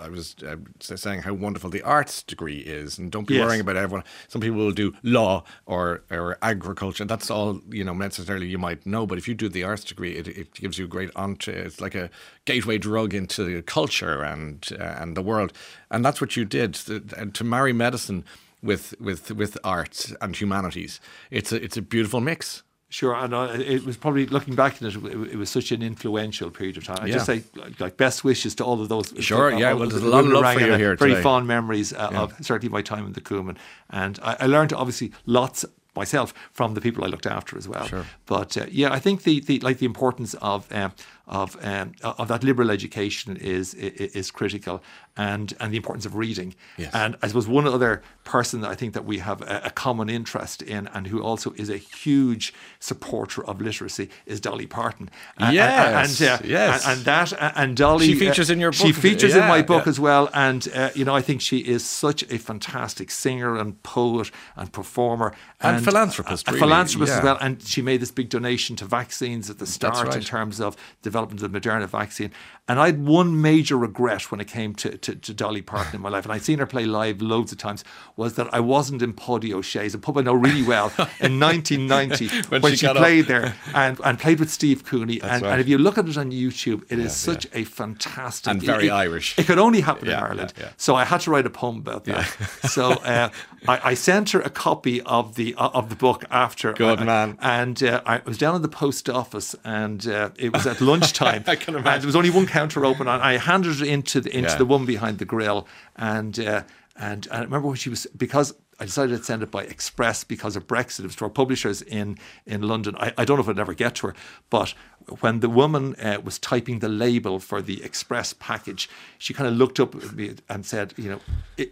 I 0.00 0.08
was 0.08 0.36
uh, 0.46 0.56
saying 0.80 1.22
how 1.22 1.34
wonderful 1.34 1.70
the 1.70 1.82
arts 1.82 2.22
degree 2.22 2.58
is, 2.58 2.98
and 2.98 3.10
don't 3.10 3.26
be 3.26 3.34
Yes. 3.34 3.44
worrying 3.44 3.60
about 3.60 3.76
everyone. 3.76 4.04
Some 4.28 4.40
people 4.40 4.58
will 4.58 4.72
do 4.72 4.94
law 5.02 5.42
or 5.66 6.02
or 6.10 6.38
agriculture. 6.42 7.04
That's 7.04 7.30
all 7.30 7.60
you 7.70 7.84
know 7.84 7.94
necessarily 7.94 8.46
you 8.46 8.58
might 8.58 8.86
know, 8.86 9.06
but 9.06 9.18
if 9.18 9.26
you 9.28 9.34
do 9.34 9.48
the 9.48 9.64
arts 9.64 9.84
degree, 9.84 10.14
it, 10.16 10.28
it 10.28 10.54
gives 10.54 10.78
you 10.78 10.84
a 10.84 10.88
great 10.88 11.10
entree. 11.16 11.54
It's 11.54 11.80
like 11.80 11.94
a 11.94 12.08
gateway 12.44 12.78
drug 12.78 13.14
into 13.14 13.44
the 13.44 13.62
culture 13.62 14.22
and 14.22 14.68
uh, 14.78 15.02
and 15.02 15.16
the 15.16 15.22
world, 15.22 15.52
and 15.90 16.04
that's 16.04 16.20
what 16.20 16.36
you 16.36 16.44
did. 16.44 16.74
To, 16.74 17.00
to 17.00 17.44
marry 17.44 17.72
medicine 17.72 18.24
with 18.62 18.94
with 19.00 19.32
with 19.32 19.58
arts 19.64 20.14
and 20.20 20.36
humanities, 20.36 21.00
it's 21.30 21.50
a 21.52 21.56
it's 21.62 21.76
a 21.76 21.82
beautiful 21.82 22.20
mix. 22.20 22.62
Sure, 22.90 23.14
and 23.14 23.34
uh, 23.34 23.54
it 23.54 23.84
was 23.84 23.98
probably 23.98 24.24
looking 24.26 24.54
back 24.54 24.76
at 24.76 24.82
it, 24.82 24.96
it, 24.96 25.32
it 25.32 25.36
was 25.36 25.50
such 25.50 25.72
an 25.72 25.82
influential 25.82 26.50
period 26.50 26.78
of 26.78 26.84
time. 26.84 26.98
I 27.02 27.06
Yeah. 27.06 27.14
just 27.14 27.26
say 27.26 27.42
like, 27.54 27.78
like 27.78 27.96
best 27.98 28.24
wishes 28.24 28.54
to 28.56 28.64
all 28.64 28.80
of 28.80 28.88
those. 28.88 29.12
Sure, 29.20 29.50
yeah, 29.52 29.74
well, 29.74 29.88
there's 29.90 30.02
a 30.02 30.08
lot 30.08 30.24
of 30.24 30.30
love 30.30 30.54
for 30.54 30.60
you 30.60 30.72
here 30.74 30.96
Very 30.96 31.10
today. 31.10 31.22
fond 31.22 31.46
memories 31.46 31.92
uh, 31.92 32.10
of 32.14 32.34
certainly 32.40 32.72
my 32.72 32.80
time 32.80 33.04
in 33.04 33.12
the 33.12 33.22
and, 33.38 33.58
and 33.90 34.18
I, 34.22 34.36
I 34.40 34.46
learned 34.46 34.72
obviously 34.72 35.12
lots 35.26 35.66
myself 35.98 36.32
from 36.52 36.74
the 36.74 36.80
people 36.80 37.04
I 37.04 37.08
looked 37.08 37.26
after 37.26 37.58
as 37.58 37.68
well. 37.68 37.86
Sure. 37.86 38.06
But 38.24 38.56
uh, 38.56 38.66
yeah, 38.70 38.90
I 38.92 39.00
think 39.00 39.24
the, 39.24 39.40
the 39.40 39.58
like 39.60 39.78
the 39.78 39.86
importance 39.86 40.34
of 40.34 40.72
um, 40.72 40.92
of 41.28 41.56
um, 41.64 41.92
of 42.02 42.28
that 42.28 42.42
liberal 42.42 42.70
education 42.70 43.36
is 43.36 43.74
i- 43.78 43.84
i- 43.86 44.10
is 44.14 44.30
critical, 44.30 44.82
and 45.16 45.54
and 45.60 45.72
the 45.72 45.76
importance 45.76 46.06
of 46.06 46.14
reading. 46.14 46.54
Yes. 46.76 46.94
And 46.94 47.16
I 47.22 47.26
suppose 47.28 47.46
one 47.46 47.66
other 47.66 48.02
person 48.24 48.60
that 48.62 48.70
I 48.70 48.74
think 48.74 48.94
that 48.94 49.04
we 49.04 49.18
have 49.18 49.42
a, 49.42 49.60
a 49.64 49.70
common 49.70 50.08
interest 50.08 50.62
in, 50.62 50.86
and 50.88 51.06
who 51.08 51.22
also 51.22 51.52
is 51.56 51.68
a 51.70 51.76
huge 51.76 52.52
supporter 52.80 53.44
of 53.44 53.60
literacy, 53.60 54.08
is 54.26 54.40
Dolly 54.40 54.66
Parton. 54.66 55.10
And- 55.36 55.54
Yes, 55.54 56.20
and, 56.20 56.28
uh, 56.30 56.38
yes. 56.44 56.86
and, 56.86 56.96
and 56.98 57.04
that 57.06 57.32
and 57.56 57.76
Dolly. 57.76 58.06
She 58.06 58.14
features 58.14 58.50
in 58.50 58.60
your 58.60 58.72
She 58.72 58.92
book. 58.92 59.02
features 59.02 59.34
in 59.34 59.46
my 59.48 59.62
book 59.62 59.84
yeah. 59.86 59.90
as 59.90 60.00
well, 60.00 60.30
and 60.32 60.66
uh, 60.74 60.90
you 60.94 61.04
know 61.04 61.14
I 61.14 61.22
think 61.22 61.40
she 61.40 61.58
is 61.58 61.84
such 61.84 62.22
a 62.30 62.38
fantastic 62.38 63.10
singer 63.10 63.56
and 63.56 63.82
poet 63.82 64.30
and 64.56 64.72
performer 64.72 65.34
And 65.60 65.84
philanthropist, 65.84 66.46
a, 66.46 66.50
a 66.50 66.52
really, 66.54 66.60
philanthropist 66.60 67.10
yeah. 67.12 67.18
as 67.18 67.24
well. 67.24 67.38
And 67.40 67.62
she 67.62 67.82
made 67.82 68.00
this 68.00 68.10
big 68.10 68.28
donation 68.28 68.76
to 68.76 68.84
vaccines 68.84 69.50
at 69.50 69.58
the 69.58 69.66
start 69.66 70.06
right. 70.06 70.16
in 70.16 70.22
terms 70.22 70.60
of 70.60 70.76
development 71.18 71.42
of 71.42 71.52
the 71.52 71.60
Moderna 71.60 71.88
vaccine. 71.88 72.30
And 72.70 72.78
I 72.78 72.86
had 72.86 73.06
one 73.06 73.40
major 73.40 73.78
regret 73.78 74.30
when 74.30 74.40
it 74.40 74.46
came 74.46 74.74
to, 74.74 74.98
to, 74.98 75.14
to 75.14 75.32
Dolly 75.32 75.62
Parton 75.62 75.96
in 75.96 76.00
my 76.02 76.10
life, 76.10 76.24
and 76.26 76.32
I'd 76.34 76.42
seen 76.42 76.58
her 76.58 76.66
play 76.66 76.84
live 76.84 77.22
loads 77.22 77.50
of 77.50 77.56
times, 77.56 77.82
was 78.16 78.34
that 78.34 78.52
I 78.52 78.60
wasn't 78.60 79.00
in 79.00 79.14
Paddy 79.14 79.54
O'Shea's, 79.54 79.94
a 79.94 79.98
pub 79.98 80.18
I 80.18 80.20
know 80.20 80.34
really 80.34 80.62
well, 80.62 80.92
in 81.20 81.40
1990 81.40 82.28
When 82.50 82.60
when, 82.60 82.72
she 82.72 82.76
she, 82.78 82.86
got 82.86 82.96
up. 82.98 83.02
played 83.02 83.24
there 83.26 83.54
and, 83.74 83.98
and 84.04 84.18
played 84.18 84.38
with 84.38 84.50
Steve 84.50 84.84
Cooney. 84.84 85.18
And, 85.22 85.42
right. 85.42 85.52
and 85.52 85.60
if 85.62 85.66
you 85.68 85.78
look 85.78 85.96
at 85.96 86.06
it 86.08 86.18
on 86.18 86.30
YouTube, 86.30 86.84
it 86.90 86.98
is 86.98 87.16
such 87.16 87.46
a 87.54 87.64
fantastic 87.64 88.50
And 88.50 88.62
very 88.62 88.88
it- 88.88 88.90
Irish. 88.92 89.38
It 89.38 89.46
could 89.46 89.58
only 89.58 89.80
happen 89.80 90.06
Yeah, 90.06 90.18
in 90.18 90.24
Ireland. 90.24 90.52
yeah. 90.58 90.68
So 90.76 90.94
I 90.94 91.04
had 91.04 91.22
to 91.22 91.30
write 91.30 91.46
a 91.46 91.50
poem 91.50 91.78
about 91.78 92.04
that. 92.04 92.24
so 92.68 92.90
uh, 92.92 93.30
I, 93.66 93.80
I 93.90 93.94
sent 93.94 94.30
her 94.32 94.40
a 94.42 94.50
copy 94.50 95.00
of 95.02 95.36
the 95.36 95.54
of 95.56 95.88
the 95.88 95.96
book 95.96 96.24
after. 96.30 96.74
Good 96.74 97.00
I- 97.00 97.04
man. 97.04 97.38
And 97.40 97.82
uh, 97.82 98.02
I 98.04 98.20
was 98.26 98.36
down 98.36 98.54
at 98.56 98.62
the 98.62 98.68
post 98.68 99.08
office, 99.08 99.56
and 99.64 100.06
uh, 100.06 100.30
it 100.36 100.52
was 100.52 100.66
at 100.66 100.82
lunchtime. 101.20 101.44
I 101.46 101.56
can 101.56 101.74
And 101.74 101.82
imagine. 101.84 102.00
there 102.02 102.06
was 102.08 102.16
only 102.16 102.30
one 102.30 102.46
counter 102.46 102.84
open, 102.84 103.08
and 103.08 103.22
I 103.22 103.36
handed 103.38 103.80
it 103.80 103.88
into 103.88 104.20
the 104.20 104.34
into 104.36 104.50
Yeah. 104.50 104.56
the 104.56 104.66
woman 104.66 104.86
behind 104.86 105.18
the 105.18 105.24
grill, 105.24 105.66
and 105.96 106.38
uh, 106.38 106.62
and 106.96 107.26
and 107.26 107.32
I 107.32 107.40
remember 107.42 107.68
when 107.68 107.76
she 107.76 107.90
was 107.90 108.06
because. 108.16 108.54
I 108.80 108.84
decided 108.84 109.18
to 109.18 109.24
send 109.24 109.42
it 109.42 109.50
by 109.50 109.64
express 109.64 110.22
because 110.22 110.54
of 110.54 110.68
Brexit. 110.68 111.00
It 111.00 111.06
was 111.06 111.16
to 111.16 111.24
our 111.24 111.30
publishers 111.30 111.82
in, 111.82 112.16
in 112.46 112.62
London. 112.62 112.94
I, 112.96 113.12
I 113.18 113.24
don't 113.24 113.36
know 113.36 113.42
if 113.42 113.48
I'd 113.48 113.58
ever 113.58 113.74
get 113.74 113.96
to 113.96 114.06
her, 114.06 114.14
but 114.50 114.72
when 115.20 115.40
the 115.40 115.48
woman 115.48 115.94
uh, 115.96 116.18
was 116.22 116.38
typing 116.38 116.78
the 116.80 116.88
label 116.88 117.38
for 117.38 117.60
the 117.62 117.82
express 117.82 118.32
package, 118.32 118.88
she 119.18 119.34
kind 119.34 119.48
of 119.48 119.54
looked 119.54 119.80
up 119.80 119.94
at 119.94 120.12
me 120.12 120.34
and 120.48 120.64
said, 120.66 120.94
"You 120.96 121.10
know, 121.10 121.20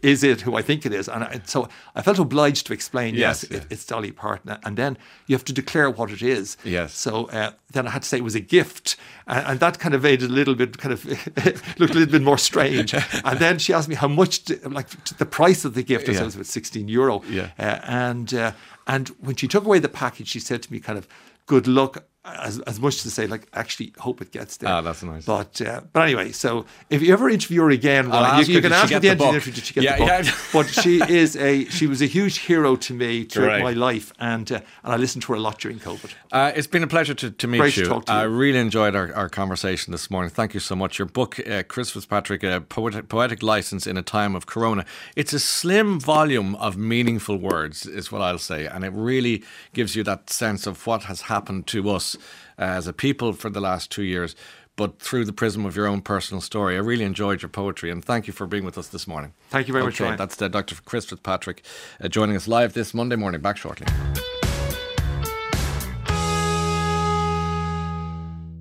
is 0.03 0.23
it 0.25 0.41
who 0.43 0.55
I 0.57 0.63
think 0.63 0.85
it 0.87 0.93
is?" 0.93 1.09
And 1.09 1.25
I, 1.25 1.41
so 1.45 1.69
I 1.95 2.03
felt 2.03 2.19
obliged 2.19 2.67
to 2.67 2.73
explain, 2.73 3.15
Yes, 3.15 3.43
"Yes, 3.45 3.51
yeah. 3.51 3.57
it, 3.59 3.67
it's 3.71 3.85
Dolly 3.87 4.13
Parton." 4.13 4.57
And 4.65 4.77
then 4.77 4.99
you 5.27 5.35
have 5.37 5.45
to 5.45 5.53
declare 5.53 5.91
what 5.91 6.11
it 6.11 6.23
is. 6.23 6.57
Yes. 6.65 6.95
So 6.95 7.27
uh, 7.27 7.53
then 7.73 7.87
I 7.87 7.91
had 7.91 8.03
to 8.03 8.09
say 8.09 8.17
it 8.19 8.25
was 8.25 8.35
a 8.35 8.41
gift, 8.41 8.97
and, 9.27 9.47
and 9.47 9.61
that 9.61 9.79
kind 9.79 9.95
of 9.95 10.03
made 10.03 10.23
it 10.23 10.31
a 10.31 10.33
little 10.33 10.55
bit 10.55 10.79
kind 10.79 10.93
of 10.93 11.05
looked 11.79 11.95
a 11.95 11.99
little 11.99 12.07
bit 12.13 12.23
more 12.23 12.39
strange. 12.39 12.95
and 13.25 13.39
then 13.39 13.59
she 13.59 13.73
asked 13.73 13.89
me 13.89 13.95
how 13.95 14.09
much, 14.09 14.45
d- 14.45 14.57
like 14.65 14.89
the 15.19 15.27
price 15.27 15.65
of 15.65 15.75
the 15.75 15.83
gift. 15.83 16.09
I 16.09 16.13
Yeah. 16.13 16.19
said 16.19 16.23
it 16.23 16.27
was 16.27 16.35
about 16.37 16.47
sixteen 16.47 16.89
euro. 16.89 17.23
Yeah. 17.29 17.51
Uh, 17.59 17.81
and 17.85 18.33
uh, 18.35 18.53
and 18.87 19.09
when 19.21 19.37
she 19.37 19.49
took 19.49 19.65
away 19.65 19.79
the 19.81 19.89
package, 19.89 20.29
she 20.29 20.41
said 20.41 20.63
to 20.63 20.73
me, 20.73 20.81
kind 20.81 20.99
of, 20.99 21.07
"Good 21.47 21.67
luck." 21.67 22.05
As, 22.27 22.59
as 22.61 22.81
much 22.81 23.03
to 23.03 23.11
say, 23.11 23.27
like, 23.29 23.47
actually, 23.55 23.93
hope 23.99 24.21
it 24.21 24.33
gets 24.33 24.57
there. 24.57 24.69
Ah, 24.69 24.81
that's 24.81 25.03
nice. 25.03 25.25
But 25.25 25.61
uh, 25.61 25.83
but 25.93 26.01
anyway, 26.03 26.33
so 26.33 26.67
if 26.91 27.01
you 27.01 27.13
ever 27.13 27.29
interview 27.31 27.63
her 27.63 27.71
again, 27.71 28.11
ask 28.11 28.49
you, 28.49 28.57
you 28.57 28.61
can 28.63 28.73
ask 28.73 28.91
her 28.91 28.97
at 28.97 29.03
the 29.03 29.09
the 29.09 29.11
end 29.13 29.21
of 29.21 29.27
the 29.29 29.33
interview, 29.35 29.53
did 29.53 29.65
she 29.65 29.75
get 29.75 29.85
Yeah, 29.85 29.93
the 29.93 29.99
book? 30.05 30.25
yeah. 30.25 30.33
but 30.53 30.67
she 30.67 31.01
is 31.09 31.37
a 31.37 31.67
she 31.67 31.87
was 31.87 32.03
a 32.03 32.07
huge 32.07 32.39
hero 32.39 32.75
to 32.77 32.93
me 32.95 33.25
throughout 33.25 33.63
my 33.63 33.73
life, 33.73 34.13
and 34.19 34.51
uh, 34.51 34.61
and 34.83 34.93
I 34.93 34.97
listened 34.97 35.23
to 35.23 35.33
her 35.33 35.37
a 35.37 35.41
lot 35.41 35.59
during 35.61 35.79
COVID. 35.79 36.13
Uh, 36.33 36.53
it's 36.57 36.67
been 36.67 36.83
a 36.83 36.89
pleasure 36.89 37.15
to, 37.15 37.31
to 37.31 37.47
meet 37.47 37.59
Great 37.59 37.75
to 37.75 37.81
you. 37.83 37.87
talk 37.87 38.07
to 38.07 38.13
I 38.13 38.25
you. 38.25 38.29
really 38.31 38.59
enjoyed 38.59 38.97
our, 38.97 39.15
our 39.15 39.29
conversation 39.29 39.93
this 39.93 40.11
morning. 40.11 40.31
Thank 40.31 40.53
you 40.55 40.61
so 40.61 40.75
much. 40.75 40.99
Your 40.99 41.07
book, 41.07 41.39
uh, 41.49 41.63
Chris 41.69 41.91
Fitzpatrick, 41.93 42.43
a 42.43 42.61
poetic, 42.61 43.09
poetic 43.09 43.43
license 43.43 43.87
in 43.87 43.97
a 43.97 44.03
time 44.03 44.35
of 44.35 44.47
corona. 44.47 44.85
It's 45.15 45.33
a 45.33 45.39
slim 45.39 46.01
volume 46.01 46.57
of 46.57 46.77
meaningful 46.77 47.37
words, 47.37 47.87
is 47.87 48.11
what 48.11 48.21
I'll 48.23 48.39
say, 48.39 48.67
and 48.67 48.85
it 48.85 48.93
really 48.93 49.45
gives 49.73 49.95
you 49.95 50.03
that 50.05 50.29
sense 50.31 50.67
of 50.67 50.87
what 50.87 51.05
has 51.05 51.23
happened 51.23 51.67
to 51.69 51.89
us 51.91 52.16
as 52.59 52.87
a 52.87 52.93
people 52.93 53.33
for 53.33 53.51
the 53.51 53.61
last 53.61 53.91
two 53.91 54.05
years. 54.05 54.35
but 54.77 55.01
through 55.01 55.25
the 55.25 55.33
prism 55.33 55.65
of 55.65 55.75
your 55.75 55.87
own 55.87 56.03
personal 56.03 56.43
story. 56.43 56.77
I 56.77 56.81
really 56.81 57.05
enjoyed 57.05 57.41
your 57.41 57.49
poetry, 57.49 57.91
and 57.91 58.05
thank 58.05 58.27
you 58.27 58.35
for 58.35 58.47
being 58.47 58.63
with 58.63 58.77
us 58.77 58.89
this 58.89 59.07
morning. 59.07 59.33
Thank 59.49 59.69
you 59.69 59.73
very 59.73 59.85
okay, 59.85 59.89
much, 59.89 60.01
Ryan. 60.01 60.17
That's 60.19 60.43
uh, 60.43 60.49
Dr. 60.49 60.77
Chris 60.85 61.07
Fitzpatrick 61.07 61.65
uh, 61.99 62.09
joining 62.09 62.37
us 62.37 62.47
live 62.47 62.75
this 62.75 62.93
Monday 62.93 63.17
morning. 63.17 63.41
Back 63.41 63.57
shortly. 63.57 63.87